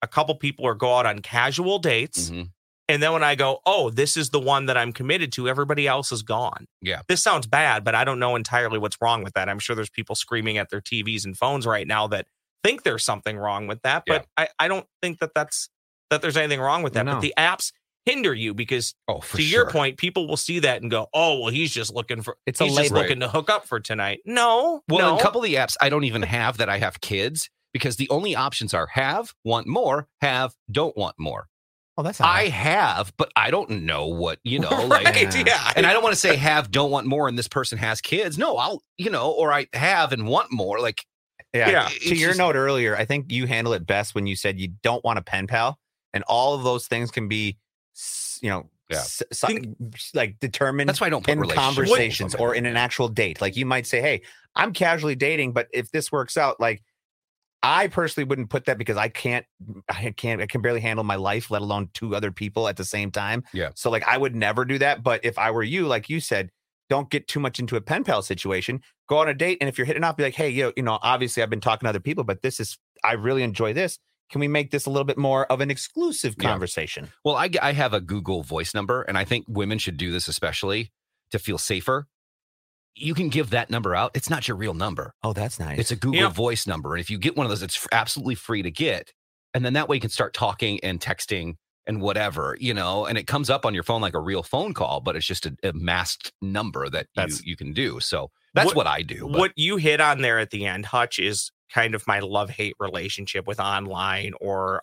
[0.00, 2.30] a couple people or go out on casual dates.
[2.30, 2.50] Mhm.
[2.92, 5.88] And then when I go, oh, this is the one that I'm committed to, everybody
[5.88, 6.66] else is gone.
[6.82, 7.00] Yeah.
[7.08, 9.48] This sounds bad, but I don't know entirely what's wrong with that.
[9.48, 12.26] I'm sure there's people screaming at their TVs and phones right now that
[12.62, 14.02] think there's something wrong with that.
[14.06, 15.70] But I, I don't think that that's,
[16.10, 17.06] that there's anything wrong with that.
[17.06, 17.14] No.
[17.14, 17.72] But the apps
[18.04, 19.62] hinder you because oh, to sure.
[19.62, 22.60] your point, people will see that and go, oh, well, he's just looking for, It's
[22.60, 24.20] a he's just looking to hook up for tonight.
[24.26, 24.82] No.
[24.86, 25.18] Well, no.
[25.18, 28.10] a couple of the apps, I don't even have that I have kids because the
[28.10, 31.48] only options are have, want more, have, don't want more.
[32.02, 35.34] Oh, that's I have, but I don't know what, you know, like right.
[35.34, 35.44] Yeah.
[35.46, 35.72] Yeah.
[35.76, 38.36] and I don't want to say have, don't want more, and this person has kids.
[38.38, 40.80] No, I'll, you know, or I have and want more.
[40.80, 41.04] Like,
[41.54, 41.70] Yeah.
[41.70, 41.88] Yeah.
[41.88, 44.68] To your just- note earlier, I think you handle it best when you said you
[44.82, 45.78] don't want a pen pal,
[46.12, 47.56] and all of those things can be,
[48.40, 48.98] you know, Yeah.
[48.98, 53.08] s- s- like determined that's why I don't put in conversations or in an actual
[53.08, 53.40] date.
[53.40, 54.22] Like you might say, "Hey,
[54.54, 56.82] I'm casually dating, but if this works out, like."
[57.62, 59.46] I personally wouldn't put that because I can't,
[59.88, 62.84] I can't, I can barely handle my life, let alone two other people at the
[62.84, 63.44] same time.
[63.52, 63.70] Yeah.
[63.74, 65.02] So like, I would never do that.
[65.02, 66.50] But if I were you, like you said,
[66.90, 68.80] don't get too much into a pen pal situation.
[69.08, 70.82] Go on a date, and if you're hitting off, be like, hey, you know, you
[70.82, 73.98] know, obviously I've been talking to other people, but this is, I really enjoy this.
[74.30, 76.50] Can we make this a little bit more of an exclusive Yeah.
[76.50, 77.08] conversation?
[77.24, 80.28] Well, I, I have a Google voice number, and I think women should do this
[80.28, 80.90] especially
[81.30, 82.08] to feel safer.
[82.94, 84.10] You can give that number out.
[84.14, 85.14] It's not your real number.
[85.22, 85.78] Oh, that's nice.
[85.78, 86.28] It's a Google Yeah.
[86.28, 86.94] voice number.
[86.94, 89.12] And if you get one of those, it's f- absolutely free to get.
[89.54, 91.54] And then that way you can start talking and texting
[91.86, 94.72] and whatever, you know, and it comes up on your phone like a real phone
[94.74, 97.98] call, but it's just a, a masked number that you, you can do.
[97.98, 99.28] So that's What- what, I do.
[99.28, 102.50] but- what you hit on there at the end, Hutch, is kind of my love
[102.50, 104.82] hate relationship with online or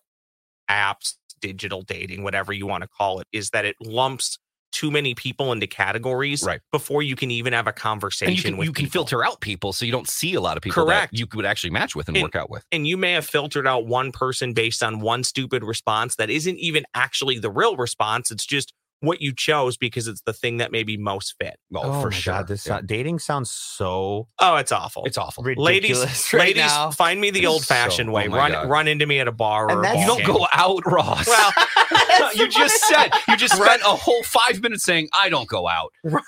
[0.69, 4.37] apps, digital dating, whatever you want to call it, is that it lumps
[4.71, 6.61] too many people into categories Right.
[6.71, 8.91] before you can even have a conversation and you can, with you can people.
[9.01, 11.13] filter out people so you don't see a lot of people Correct.
[11.13, 12.63] you could actually match with and And- work out with.
[12.71, 16.57] and you may have filtered out one person based on one stupid response that isn't
[16.59, 18.31] even actually the real response.
[18.31, 21.57] It's just what you chose because it's the thing that maybe most fit.
[21.73, 22.33] Oh, for sure.
[22.33, 22.79] God, this Yeah.
[22.79, 25.05] sou- dating sounds so Oh, it's awful.
[25.05, 25.43] It's awful.
[25.57, 25.99] ladies,
[26.33, 26.91] right ladies, now.
[26.91, 28.27] find me the old fashioned so- way.
[28.27, 28.69] oh run, God.
[28.69, 31.27] run into me at a bar or a You don't go out, Ross.
[31.27, 31.51] Well,
[32.35, 35.93] you just said you just spent a whole five minutes saying I don't go out.
[36.03, 36.21] run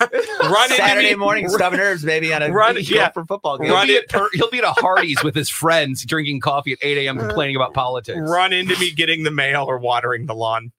[0.64, 1.14] into Saturday me.
[1.16, 3.10] morning stubbing herbs, baby, on a Run- yeah.
[3.10, 3.66] for football game.
[3.66, 6.40] He'll Run be, it- at per, he'll be at a Hardee's with his friends drinking
[6.40, 7.18] coffee at 8 a.m.
[7.18, 8.18] complaining about politics.
[8.18, 10.72] Run into me getting the mail or watering the lawn.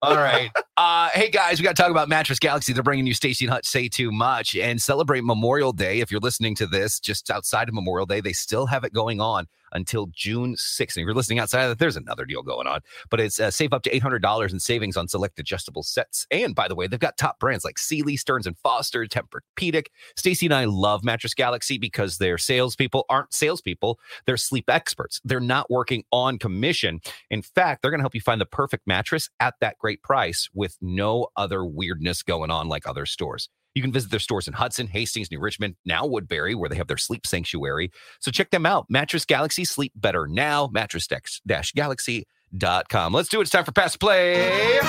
[0.00, 0.50] All right.
[0.76, 2.72] Uh, hey guys, we got to talk about Mattress Galaxy.
[2.72, 5.98] They're bringing you Staci and Hutch Say Too Much and celebrate Memorial Day.
[5.98, 9.20] If you're listening to this just outside of Memorial Day, they still have it going
[9.20, 10.80] on until June 6th.
[10.80, 12.80] And if you're listening outside of that, there's another deal going on.
[13.10, 16.26] But it's uh, save up to $800 in savings on select adjustable sets.
[16.30, 19.86] And by the way, they've got top brands like Sealy, Stearns and Foster, Tempur-Pedic.
[20.16, 25.20] Staci and I love Mattress Galaxy because their salespeople aren't salespeople; they're sleep experts.
[25.24, 27.00] They're not working on commission.
[27.30, 30.48] In fact, they're going to help you find the perfect mattress at that great price
[30.54, 33.48] with no other weirdness going on like other stores.
[33.78, 36.88] You can visit their stores in Hudson, Hastings, New Richmond, now Woodbury, where they have
[36.88, 37.92] their sleep sanctuary.
[38.18, 38.86] So check them out.
[38.88, 40.68] Mattress Galaxy, sleep better now.
[40.72, 43.14] Mattress-galaxy.com.
[43.14, 43.42] Let's do it.
[43.42, 44.80] It's time for Pass Play.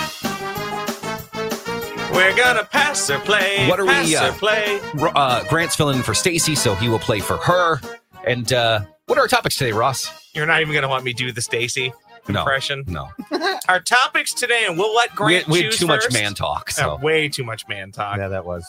[2.11, 3.67] We're gonna pass or play.
[3.67, 4.79] What are we, pass uh, or play?
[4.95, 7.79] Uh, Grant's filling in for Staci, so he will play for her.
[8.25, 10.11] And uh, what are our topics today, Ross?
[10.33, 11.93] You're not even gonna want me to do the Staci
[12.37, 12.83] impression.
[12.87, 13.09] no.
[13.69, 16.13] Our topics today, and we'll let We Grant had, we had choose too much first.
[16.13, 16.69] man talk.
[16.69, 18.17] Uh, So way too much man talk.
[18.17, 18.65] Yeah, that was.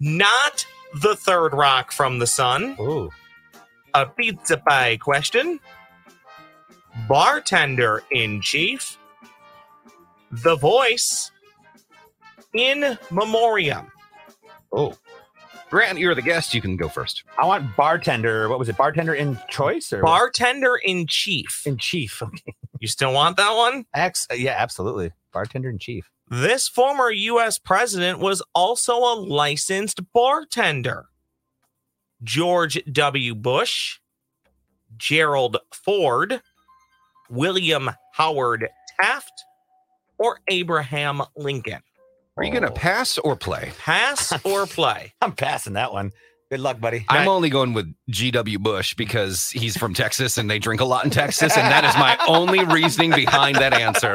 [0.00, 0.66] Not
[1.00, 2.76] the third rock from the sun.
[2.80, 3.10] Ooh.
[3.94, 5.60] A pizza pie question.
[7.08, 8.98] Bartender in chief.
[10.30, 11.30] The voice.
[12.54, 13.90] In memoriam.
[14.72, 14.94] oh,
[15.70, 16.54] Grant, you're the guest.
[16.54, 17.24] You can go first.
[17.36, 18.48] I want bartender.
[18.48, 18.76] What was it?
[18.76, 21.62] Bartender in choice or Bartender in chief.
[21.66, 22.22] in chief?
[22.32, 22.54] Okay.
[22.84, 23.86] You still want that one?
[23.94, 25.10] Ex- uh, yeah, absolutely.
[25.32, 26.10] Bartender in chief.
[26.28, 27.58] This former U.S.
[27.58, 31.06] president was also a licensed bartender.
[32.22, 33.34] George W.
[33.34, 34.00] Bush,
[34.98, 36.42] Gerald Ford,
[37.30, 38.68] William Howard
[39.00, 39.32] Taft,
[40.18, 41.80] or Abraham Lincoln.
[42.36, 42.74] Are you going to Oh.
[42.74, 43.72] pass or play?
[43.78, 45.14] Pass or play?
[45.22, 46.12] I'm passing that one.
[46.54, 47.04] Good luck, buddy.
[47.08, 48.60] I'm only going with G.W.
[48.60, 51.56] Bush because he's from Texas and they drink a lot in Texas.
[51.56, 54.14] And that is my only reasoning behind that answer.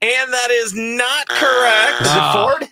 [0.00, 2.02] And that is not correct.
[2.02, 2.68] Is it Ford?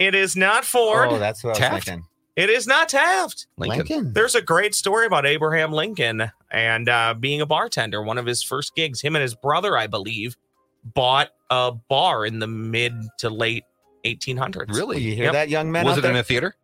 [0.00, 1.08] It is not Ford.
[1.12, 1.86] Oh, that's what I was Taft?
[1.86, 2.04] thinking.
[2.34, 3.46] it is not Taft.
[3.58, 4.12] Lincoln.
[4.12, 8.02] There's a great story about Abraham Lincoln and uh, being a bartender.
[8.02, 10.36] One of his first gigs, him and his brother, I believe,
[10.82, 13.62] bought a bar in the mid to late
[14.04, 14.74] 1800s.
[14.74, 15.00] Really?
[15.00, 15.32] You hear Yep.
[15.34, 15.84] that, young man?
[15.84, 16.56] Was out it in a theater?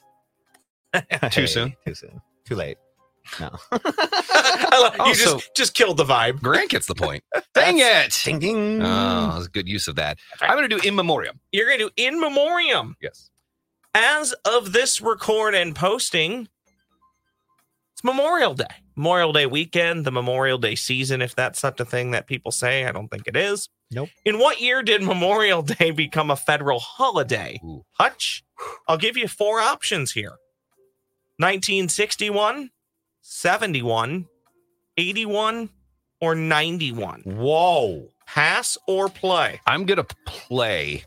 [1.31, 1.74] Too soon?
[1.87, 2.20] Too soon.
[2.44, 2.79] Too late.
[3.38, 3.51] No.
[3.72, 6.40] I love- you Also- just just killed the vibe.
[6.40, 7.22] Grant gets the point.
[7.55, 8.18] Dang it.
[8.24, 8.83] ding ding.
[8.83, 10.18] Oh, that's good use of that.
[10.40, 11.38] I'm going to do in memoriam.
[11.53, 12.96] You're going to do in memoriam.
[13.03, 13.31] Yes.
[13.94, 16.48] As of this record and posting,
[17.94, 18.64] it's Memorial Day.
[18.96, 22.85] Memorial Day weekend, the Memorial Day season, if that's such a thing that people say.
[22.85, 23.68] I don't think it is.
[23.90, 24.09] Nope.
[24.24, 27.61] In what year did Memorial Day become a federal holiday?
[27.64, 27.85] Ooh.
[27.92, 28.44] Hutch,
[28.87, 30.37] I'll give you four options here
[31.38, 32.70] 1961,
[33.20, 34.27] 71,
[34.96, 35.70] 81,
[36.20, 37.22] or 91.
[37.24, 38.09] Whoa.
[38.27, 39.61] Pass or play?
[39.66, 41.05] I'm going to play.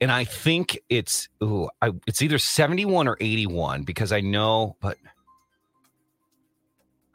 [0.00, 4.98] And I think it's ooh, I, it's either 71 or 81 because I know, but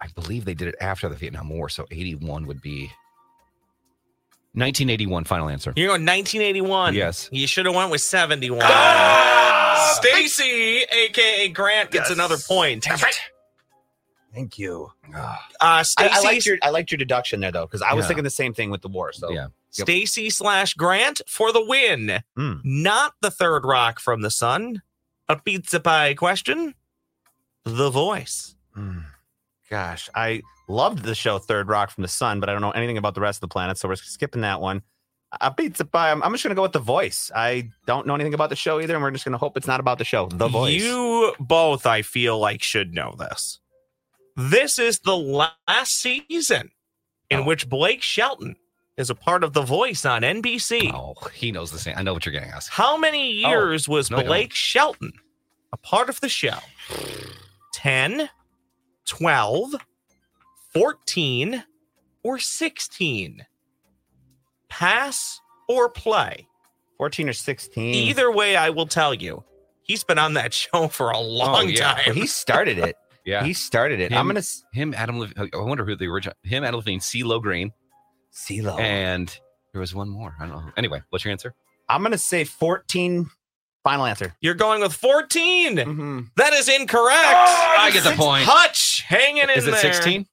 [0.01, 1.69] I believe they did it after the Vietnam War.
[1.69, 2.91] So 81 would be
[4.53, 5.25] 1981.
[5.25, 5.71] Final answer.
[5.75, 6.95] You're going 1981.
[6.95, 7.29] Yes.
[7.31, 8.62] You should have went with 71.
[8.63, 9.58] Ah!
[9.79, 12.15] Staci, aka Grant, gets Yes.
[12.17, 12.85] another point.
[14.33, 14.91] Thank you.
[15.15, 18.07] Uh, I, I liked your I liked your deduction there though, because I was Yeah.
[18.09, 19.11] thinking the same thing with the war.
[19.11, 19.47] So Yeah.
[19.71, 22.21] Staci slash Grant for the win.
[22.37, 22.61] Mm.
[22.63, 24.81] Not the third rock from the sun.
[25.27, 26.75] A pizza pie question.
[27.63, 28.55] The voice.
[28.77, 29.05] Mm.
[29.69, 32.97] Gosh, I loved the show Third Rock from the Sun, but I don't know anything
[32.97, 34.81] about the rest of the planet, so we're skipping that one.
[35.41, 36.11] A pizza pie.
[36.11, 37.31] I'm, I'm just gonna go with the voice.
[37.35, 39.79] I don't know anything about the show either, and we're just gonna hope it's not
[39.79, 40.27] about the show.
[40.27, 40.81] The voice.
[40.81, 43.59] You both, I feel like, should know this.
[44.35, 46.71] This is the last season
[47.29, 47.43] in Oh.
[47.43, 48.55] which Blake Shelton
[48.97, 50.91] is a part of The Voice on NBC.
[50.93, 51.95] Oh, he knows the same.
[51.97, 52.69] I know what you're getting asked.
[52.69, 55.13] How many oh, years was no, Blake Shelton
[55.71, 56.57] a part of the show?
[57.73, 58.29] 10,
[59.05, 59.75] 12,
[60.73, 61.63] 14,
[62.23, 63.45] or 16?
[64.69, 66.47] Pass or play?
[66.97, 67.93] 14 or 16.
[67.95, 69.43] Either way, I will tell you,
[69.84, 71.93] he's been on that show for a long yeah.
[71.93, 72.03] time.
[72.08, 72.95] Well, he started it.
[73.25, 73.43] Yeah.
[73.43, 74.12] He started it.
[74.12, 74.41] I'm gonna
[74.73, 75.49] him, Adam Levine.
[75.53, 77.71] I wonder who the original, him, Adam Levine, CeeLo Green.
[78.34, 78.79] CeeLo.
[78.79, 79.27] And
[79.71, 80.36] there was one more.
[80.39, 80.71] I don't know.
[80.77, 81.53] Anyway, what's your answer?
[81.89, 83.29] I'm gonna say 14.
[83.84, 84.36] Final answer.
[84.41, 85.77] You're going with 14.
[85.77, 86.19] Mm-hmm.
[86.38, 87.19] That is incorrect.
[87.19, 88.45] I get the point.
[88.45, 89.93] Hutch hanging in Is it there.
[89.93, 90.25] 16?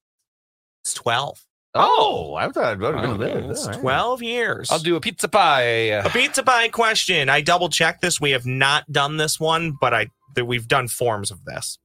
[0.83, 1.39] It's 12.
[1.79, 3.37] Oh, I thought I'd have been a Oh, bit.
[3.51, 3.81] It's All right.
[3.81, 4.71] 12 years.
[4.71, 5.91] I'll do a pizza pie.
[5.91, 7.29] Uh, a pizza pie question.
[7.29, 8.21] I double checked this.
[8.21, 11.79] We have not done this one, but I that we've done forms of this.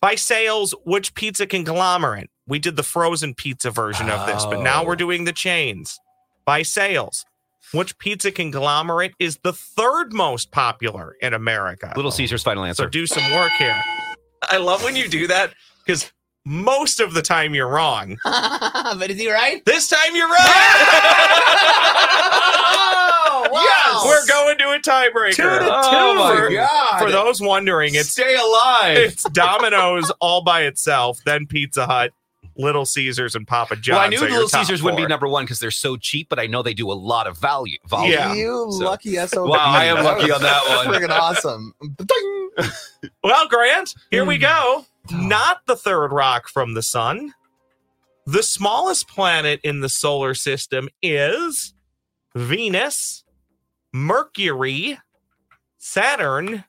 [0.00, 2.30] By sales, which pizza conglomerate?
[2.46, 4.86] We did the frozen pizza version of this, but now Oh.
[4.86, 5.98] we're doing the chains.
[6.44, 7.24] By sales,
[7.72, 11.92] which pizza conglomerate is the third most popular in America?
[11.94, 12.82] Little Caesar's final answer.
[12.82, 12.90] So answer.
[12.98, 13.80] do some work here.
[14.50, 15.52] I love when you do that
[15.86, 16.10] because
[16.44, 18.18] most of the time you're wrong.
[18.24, 19.64] but is he right?
[19.64, 20.38] This time you're right.
[23.24, 25.36] oh, yes, we're going to a tiebreaker.
[25.36, 25.64] Two to two.
[25.66, 26.98] Oh my for, God.
[26.98, 28.98] for those wondering, it's Stay alive.
[28.98, 32.12] it's Domino's all by itself, then Pizza Hut,
[32.56, 33.96] Little Caesars, and Papa John's.
[33.96, 36.38] well, I knew Little top Caesars wouldn't be number one because they're so cheap, but
[36.38, 37.78] I know they do a lot of value.
[37.86, 38.12] Volume.
[38.12, 38.34] Yeah.
[38.34, 39.48] You So- lucky SOB.
[39.48, 40.86] Wow, I am lucky on that one.
[40.94, 41.74] Freaking awesome.
[43.24, 44.42] Well, Grant, here we hmm.
[44.42, 44.86] go.
[45.10, 47.34] Not the third rock from the sun.
[48.26, 51.74] The smallest planet in the solar system is
[52.36, 53.24] Venus,
[53.92, 54.98] Mercury,
[55.78, 56.64] Saturn,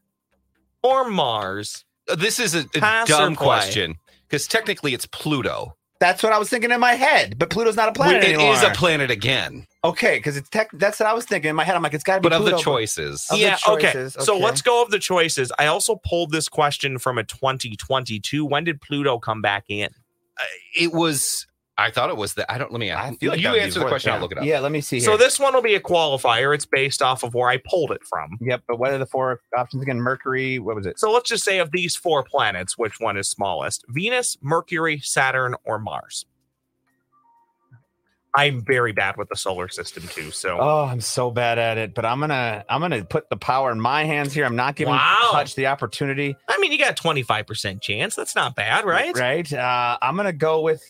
[0.82, 1.86] or Mars.
[2.10, 3.46] Uh, This is a, a dumb play?
[3.46, 3.96] question
[4.28, 5.78] because technically it's Pluto.
[6.04, 7.40] That's what I was thinking in my head.
[7.40, 8.56] But Pluto's not a planet It anymore.
[8.56, 10.70] is a planet again, Okay, because it's tech.
[10.74, 11.78] That's what I was thinking in my head.
[11.78, 12.28] I'm like, it's got to be.
[12.28, 13.26] but of the choices.
[13.30, 14.26] Of the yeah, choices, okay.
[14.26, 14.44] So okay.
[14.44, 15.50] let's go of the choices.
[15.58, 18.46] I also pulled this question from a 2022.
[18.46, 19.88] When did Pluto come back in?
[20.38, 20.44] Uh,
[20.76, 21.48] it was.
[21.76, 22.52] I thought it was that.
[22.52, 22.72] I don't.
[22.72, 22.92] Let me.
[22.92, 23.20] I ask.
[23.20, 24.10] feel like you that'd answer the question.
[24.10, 24.16] yeah.
[24.16, 24.44] I'll look it up.
[24.46, 25.06] Yeah, let me see here.
[25.06, 26.54] So this one will be a qualifier.
[26.54, 28.38] It's based off of where I pulled it from.
[28.42, 30.00] Yep, but what are the four options again?
[30.00, 30.60] Mercury.
[30.60, 31.00] What was it?
[31.00, 33.86] So let's just say of these four planets, which one is smallest?
[33.90, 36.26] Venus, Mercury, Saturn, or Mars?
[38.36, 40.32] I'm very bad with the solar system too.
[40.32, 41.94] So Oh, I'm so bad at it.
[41.94, 44.46] But I'm gonna I'm gonna put the power in my hands here.
[44.46, 45.30] I'm not giving Wow.
[45.34, 46.36] Hutch the opportunity.
[46.50, 48.16] I mean, you got 25% chance.
[48.16, 49.16] That's not bad, right?
[49.16, 49.52] Right.
[49.54, 50.82] Uh, I'm gonna go with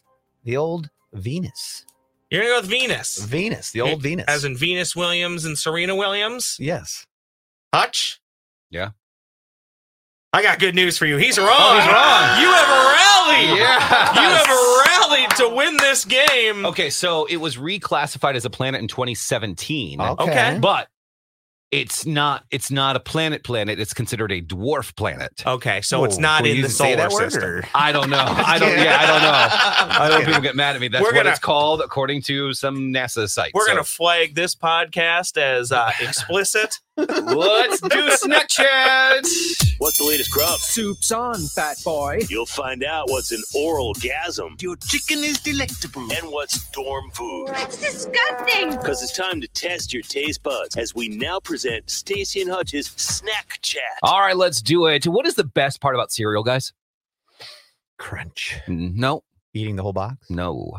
[0.44, 1.86] the old Venus.
[2.30, 3.24] You're gonna go with Venus.
[3.24, 3.72] Venus.
[3.72, 4.26] The old Venus.
[4.28, 6.58] As in Venus Williams and Serena Williams.
[6.60, 7.06] yes.
[7.74, 8.22] Hutch.
[8.70, 8.90] Yeah.
[10.32, 11.18] I got good news for you.
[11.18, 11.58] He's oh, wrong.
[11.60, 12.42] Oh, he's wrong.
[12.42, 13.60] You have rallied.
[13.60, 14.14] Yeah.
[14.16, 14.48] You have
[14.88, 16.66] rallied to win this game.
[16.66, 20.02] Okay, so it was reclassified as a planet in 2017.
[20.02, 20.58] Okay.
[20.60, 20.88] But
[21.74, 25.42] it's not it's not a planet planet, it's considered a dwarf planet.
[25.46, 27.44] Okay, so it's not in the solar system.
[27.44, 28.18] or- I don't know.
[28.28, 29.98] I don't yeah, I don't know.
[30.00, 30.88] I don't know people get mad at me.
[30.88, 33.54] That's We're what gonna- it's called according to some NASA site.
[33.56, 36.80] We're So gonna flag this podcast as uh, explicit.
[36.96, 39.26] Let's do Snack Chat.
[39.80, 40.60] What's the latest grub?
[40.60, 42.20] Soup's on, fat boy.
[42.30, 46.04] You'll find out what's an oral gasm Your chicken is delectable.
[46.14, 47.48] and what's dorm food.
[47.48, 48.72] That's disgusting.
[48.72, 52.88] Because it's time to test your taste buds as we now present Staci and Hutch's
[52.96, 53.82] Snack Chat.
[54.04, 55.06] All right, let's do it.
[55.06, 56.74] What is the best part about cereal, guys?
[57.98, 58.60] Crunch.
[58.68, 60.18] No, Eating the whole box.
[60.30, 60.74] no.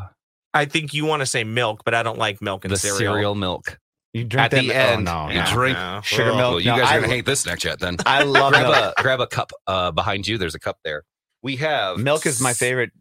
[0.53, 2.97] I think you want to say milk, but I don't like milk in The cereal.
[3.13, 3.77] cereal milk.
[4.15, 5.45] You drink At the mi- end, Oh, no, you no.
[5.47, 5.99] drink No.
[6.01, 6.37] sugar Ugh.
[6.37, 6.51] milk.
[6.51, 7.97] Well, you No, guys I, are gonna hate this Snack Chat then.
[8.05, 8.93] I love grab milk.
[8.97, 10.37] a grab a cup uh, behind you.
[10.37, 11.03] There's a cup there.
[11.43, 12.91] We have Milk is my favorite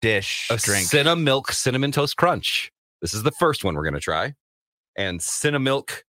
[0.00, 0.86] dish A drink.
[0.86, 2.70] Cinnamon Milk Cinnamon Toast Crunch.
[3.00, 4.34] This is the first one we're gonna try,
[4.96, 6.04] and Cinnamon Milk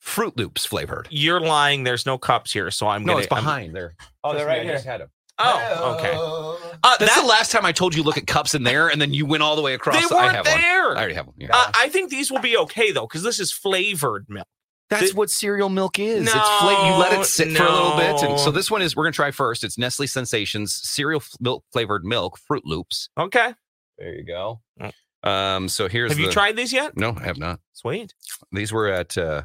[0.00, 1.08] Fruit Loops flavored.
[1.10, 1.84] You're lying.
[1.84, 3.24] There's no cups here, so I'm No, gonna.
[3.24, 3.94] it's I'm- behind there.
[4.22, 4.72] Oh, they're right I here.
[4.74, 5.08] just had 'em.
[5.38, 6.53] oh, okay.
[6.84, 9.00] Uh, That's that, the last time I told you look at cups in there, and
[9.00, 9.96] then you went all the way across.
[9.96, 10.60] they I weren't have one.
[10.60, 10.90] there.
[10.90, 11.34] I already have one.
[11.38, 11.48] Yeah.
[11.52, 14.46] Uh, I think these will be okay though, because this is flavored milk.
[14.90, 16.24] That's Th- what cereal milk is.
[16.26, 18.94] it's fla- you let it sit for a little bit, and so this one is
[18.94, 19.64] we're gonna try first.
[19.64, 23.08] It's Nestle Sensations cereal f- milk flavored milk Fruit Loops.
[23.18, 23.54] Okay.
[23.98, 24.60] There you go.
[24.78, 24.92] Mm.
[25.28, 26.98] Um, so here's Have you tried these yet?
[26.98, 27.60] No, I have not.
[27.72, 28.12] Sweet.
[28.52, 29.44] These were at uh,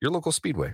[0.00, 0.72] your local Speedway.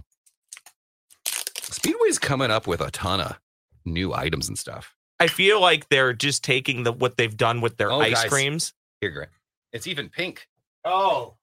[1.62, 3.38] Speedway's coming up with a ton of
[3.86, 4.94] new items and stuff.
[5.20, 8.30] I feel like they're just taking the what they've done with their Oh, ice guys.
[8.30, 8.74] creams.
[9.00, 9.30] Here, Grant.
[9.72, 10.48] It's even pink.
[10.84, 11.34] Oh,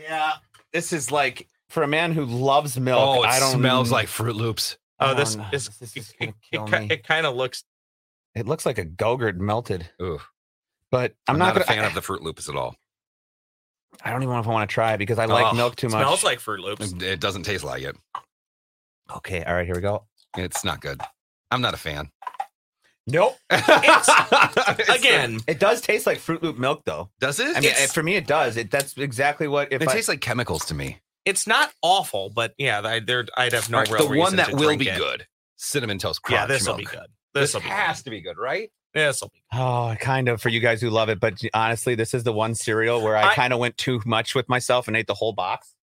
[0.00, 0.34] yeah.
[0.72, 3.18] This is like for a man who loves milk.
[3.18, 4.78] oh, it I don't smells like Fruit Loops.
[5.00, 6.86] Oh, this no, is this it, is gonna it, kill ki- me.
[6.90, 7.64] it kind of looks.
[8.34, 10.20] It looks like a Gogurt melted, Ugh.
[10.90, 12.74] but I'm, I'm, not, not, gonna, a fan I, of the Fruit Loops at all.
[14.02, 15.76] I don't even know if I want to try it because I like Oh, milk
[15.76, 16.00] too much.
[16.00, 16.92] It smells like Fruit Loops.
[17.02, 17.96] It doesn't taste like it.
[19.16, 20.04] Okay, all right, here we go.
[20.36, 21.00] It's not good.
[21.50, 22.10] I'm not a fan.
[23.06, 23.36] Nope.
[23.50, 27.10] It's- Again, It does taste like Fruit Loop milk, though.
[27.20, 27.48] does it?
[27.56, 28.56] I mean, It's- for me, it does.
[28.56, 29.72] It that's exactly what.
[29.72, 30.98] If it I, tastes like chemicals to me.
[31.24, 34.18] it's not awful, but yeah, I, there I'd have no All right, real the one
[34.18, 34.98] reason that to will drink be it.
[34.98, 35.26] good.
[35.56, 36.40] Cinnamon toast crunch.
[36.40, 37.06] Yeah, this will be good.
[37.34, 38.04] This, This will be has good.
[38.04, 38.70] to be good, right?
[38.94, 39.40] This will be.
[39.54, 42.54] oh, kind of for you guys who love it, but honestly, this is the one
[42.54, 45.32] cereal where I, I- kind of went too much with myself and ate the whole
[45.32, 45.74] box.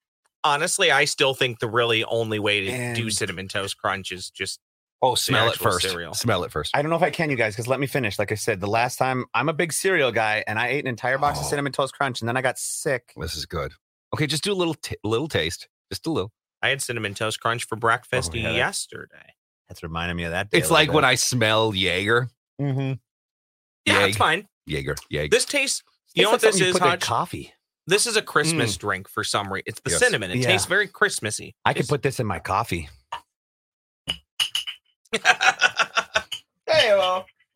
[0.44, 4.30] Honestly, I still think the really only way to do And- cinnamon toast crunch is
[4.30, 4.60] just
[5.02, 5.90] Oh, smell it first.
[5.90, 6.14] cereal.
[6.14, 6.76] Smell it first.
[6.76, 8.20] I don't know if I can, you guys, because let me finish.
[8.20, 10.88] Like I said, the last time I'm a big cereal guy, and I ate an
[10.88, 11.50] entire box of Oh.
[11.50, 13.14] cinnamon toast crunch, and then I got sick.
[13.16, 13.72] This is good.
[14.14, 16.32] Okay, just do a little, t- little taste, just a little.
[16.62, 19.34] I had cinnamon toast crunch for breakfast Oh, yeah, that- yesterday.
[19.70, 20.48] That's reminding me of that.
[20.52, 22.28] It's like when I smell Jaeger.
[22.60, 22.94] Mm-hmm.
[23.86, 24.10] Yeah, Yeg.
[24.10, 24.48] it's fine.
[24.66, 25.30] Jaeger, Jaeger.
[25.30, 25.84] This tastes.
[26.16, 27.54] You know what this is, Put coffee.
[27.88, 29.64] This is a Christmas drink for some reason.
[29.68, 30.00] It's the Yes.
[30.00, 30.32] cinnamon.
[30.32, 30.48] It Yeah.
[30.48, 31.56] tastes very Christmassy.
[31.66, 32.90] I could put this in my coffee.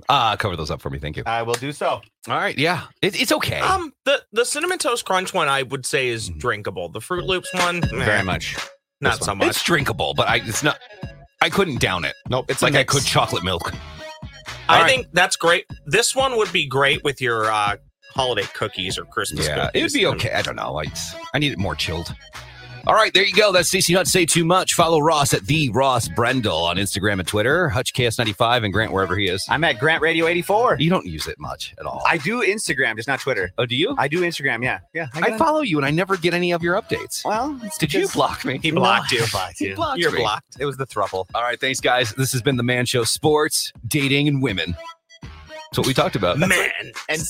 [0.09, 0.99] Ah, cover those up for me.
[0.99, 1.23] Thank you.
[1.25, 1.87] I will do so.
[2.27, 2.57] All right.
[2.57, 3.59] Yeah, it, it's okay.
[3.59, 6.39] um, the the cinnamon toast crunch one I would say is Mhm.
[6.39, 6.89] drinkable.
[6.89, 8.55] The Fruit Loops one, meh, Very much.
[9.01, 9.47] not so much.
[9.47, 10.77] it's drinkable, but I it's not.
[11.41, 12.15] I couldn't down it.
[12.29, 12.45] Nope.
[12.49, 13.71] It's like I could chocolate milk.
[14.67, 14.89] I All right.
[14.89, 15.65] think that's great.
[15.85, 17.75] This one would be great with your uh,
[18.13, 19.81] holiday cookies or Christmas Yeah, cookies.
[19.83, 20.33] it'd be okay.
[20.33, 20.79] I don't know.
[20.79, 20.85] I
[21.33, 22.13] I need it more chilled.
[22.85, 23.53] All right, there you go.
[23.53, 24.07] That's CC Hutch.
[24.07, 24.73] Say too much.
[24.73, 27.69] Follow Ross at the Ross Brendel on Instagram and Twitter.
[27.69, 29.45] Hutch KS95 and Grant wherever he is.
[29.49, 30.77] I'm at Grant Radio 84.
[30.81, 32.03] You don't use it much at all.
[32.05, 33.51] I do Instagram, just not Twitter.
[33.57, 33.95] oh, do you?
[33.97, 34.63] I do Instagram.
[34.63, 35.07] Yeah, yeah.
[35.13, 37.23] I, on- follow you and I never get any of your updates.
[37.23, 38.57] Well, it's Did you because- block me?
[38.61, 39.23] He blocked you.
[39.23, 39.75] I blocked you.
[39.75, 40.19] blocked You're me.
[40.19, 40.57] blocked.
[40.59, 41.25] It was the thruple.
[41.33, 42.11] All right, thanks, guys.
[42.15, 44.75] This has been the Man Show Sports, Dating, and Women.
[45.21, 46.37] That's what we talked about.
[46.37, 46.51] Man,
[47.07, 47.21] And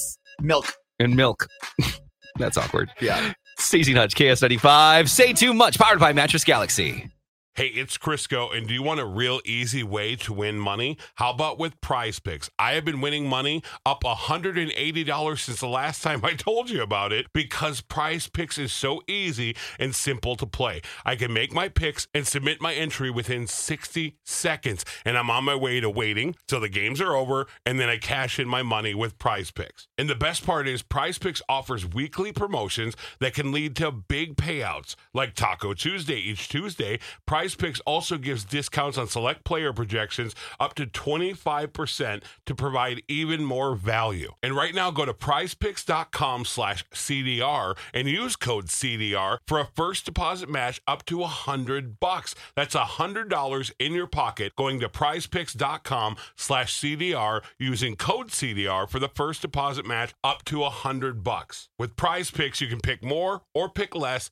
[0.41, 0.73] milk.
[0.99, 1.47] And milk.
[2.39, 2.89] That's awkward.
[2.99, 3.33] Yeah.
[3.57, 5.09] Staci Hutch, KS95.
[5.09, 5.77] Say too much.
[5.77, 7.09] Powered by Mattress Galaxy.
[7.55, 10.97] Hey, it's Crisco, and do you want a real easy way to win money?
[11.17, 12.49] How about with prize picks?
[12.57, 17.13] I have been winning money up $180 since the last time I told you about
[17.13, 20.81] it because prize picks is so easy and simple to play.
[21.05, 25.43] I can make my picks and submit my entry within 60 seconds, and I'm on
[25.43, 28.63] my way to waiting till the games are over, and then I cash in my
[28.63, 29.87] money with prize picks.
[29.95, 34.37] And the best part is, prize picks offers weekly promotions that can lead to big
[34.37, 36.97] payouts like Taco Tuesday each Tuesday.
[37.27, 43.03] Prize Prize Picks also gives discounts on select player projections up to 25% to provide
[43.09, 44.31] even more value.
[44.41, 50.05] And right now, go to prizepicks.com slash CDR and use code CDR for a first
[50.05, 52.33] deposit match up to a hundred bucks.
[52.55, 58.89] That's a hundred dollars in your pocket going to prizepicks.com slash CDR using code CDR
[58.89, 61.67] for the first deposit match up to a hundred bucks.
[61.77, 64.31] With Prize Picks, you can pick more or pick less.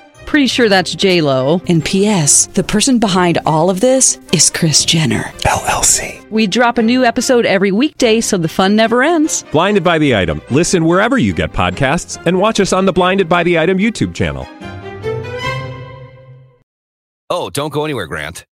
[0.31, 1.61] Pretty sure that's J Lo.
[1.67, 2.47] And P.S.
[2.47, 6.25] The person behind all of this is Kris Jenner LLC.
[6.31, 9.43] We drop a new episode every weekday, so the fun never ends.
[9.51, 10.41] Blinded by the item.
[10.49, 14.15] Listen wherever you get podcasts, and watch us on the Blinded by the Item YouTube
[14.15, 14.47] channel.
[17.29, 18.45] Oh, don't go anywhere, Grant.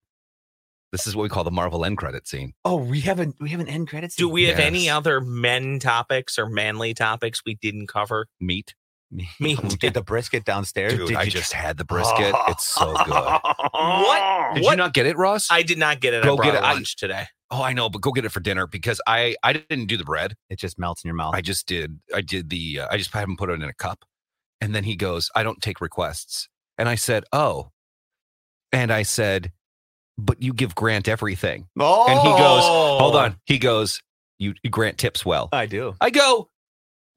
[0.92, 2.56] This is what we call the Marvel end credit scene.
[2.66, 4.26] Oh, we haven't we have an end credit Scene.
[4.26, 8.28] Do we have any other men topics or manly topics we didn't cover?
[8.42, 8.76] Meat.
[9.12, 9.56] Me, Me.
[9.80, 10.94] did the brisket downstairs?
[10.94, 12.34] Dude, Did I you- just had the brisket.
[12.48, 13.14] It's so good.
[13.14, 14.54] What?
[14.56, 14.72] Did what?
[14.72, 15.48] you not get it, Ross?
[15.50, 16.24] I did not get it.
[16.24, 16.64] Go I brought get it it.
[16.64, 17.26] I- lunch today.
[17.52, 20.04] oh, I know, but go get it for dinner because I I didn't do the
[20.04, 20.36] bread.
[20.50, 21.34] It just melts in your mouth.
[21.36, 22.00] I just did.
[22.14, 22.82] I did the.
[22.82, 24.06] Uh, I just had him put it in a cup,
[24.62, 26.48] and then he goes, "I don't take requests."
[26.78, 27.72] And I said, "Oh,"
[28.72, 29.52] and I said,
[30.20, 32.64] "But you give Grant everything." oh, And he goes,
[33.02, 34.02] "Hold on." He goes,
[34.38, 35.96] "You you Grant tips well." I do.
[36.00, 36.50] I go,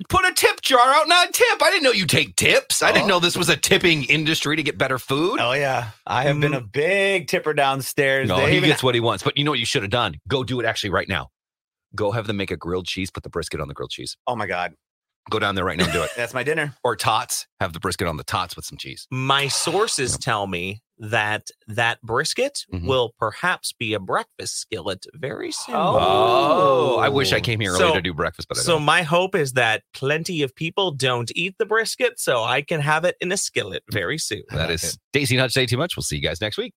[0.09, 2.83] "Put a tip jar out, not tip." I didn't know you take tips.
[2.83, 3.09] I didn't Oh.
[3.09, 5.39] know this was a tipping industry to get better food.
[5.41, 6.73] Oh yeah, I have been a mm.
[6.73, 8.29] big tipper downstairs.
[8.29, 9.23] No, he gets what he wants.
[9.23, 10.17] But you know what you should have done?
[10.29, 11.29] Go do it actually right now.
[11.95, 13.11] Go have them make a grilled cheese.
[13.11, 14.17] Put the brisket on the grilled cheese.
[14.27, 14.75] oh my god,
[15.31, 16.11] Go down there right now and do it.
[16.17, 16.75] that's my dinner.
[16.85, 17.47] Or tots.
[17.61, 19.07] Have the brisket on the tots with some cheese.
[19.11, 22.87] My sources tell me that that brisket Mhm.
[22.87, 25.75] will perhaps be a breakfast skillet very soon.
[25.77, 27.41] Oh, I wish I Oh.
[27.41, 28.85] came here early to do breakfast, but I So don't.
[28.85, 33.05] my hope is that plenty of people don't eat the brisket, so I can have
[33.05, 34.43] it in a skillet very soon.
[34.51, 35.97] That is Daisy Not Say Too Much.
[35.97, 36.71] We'll see you guys next week.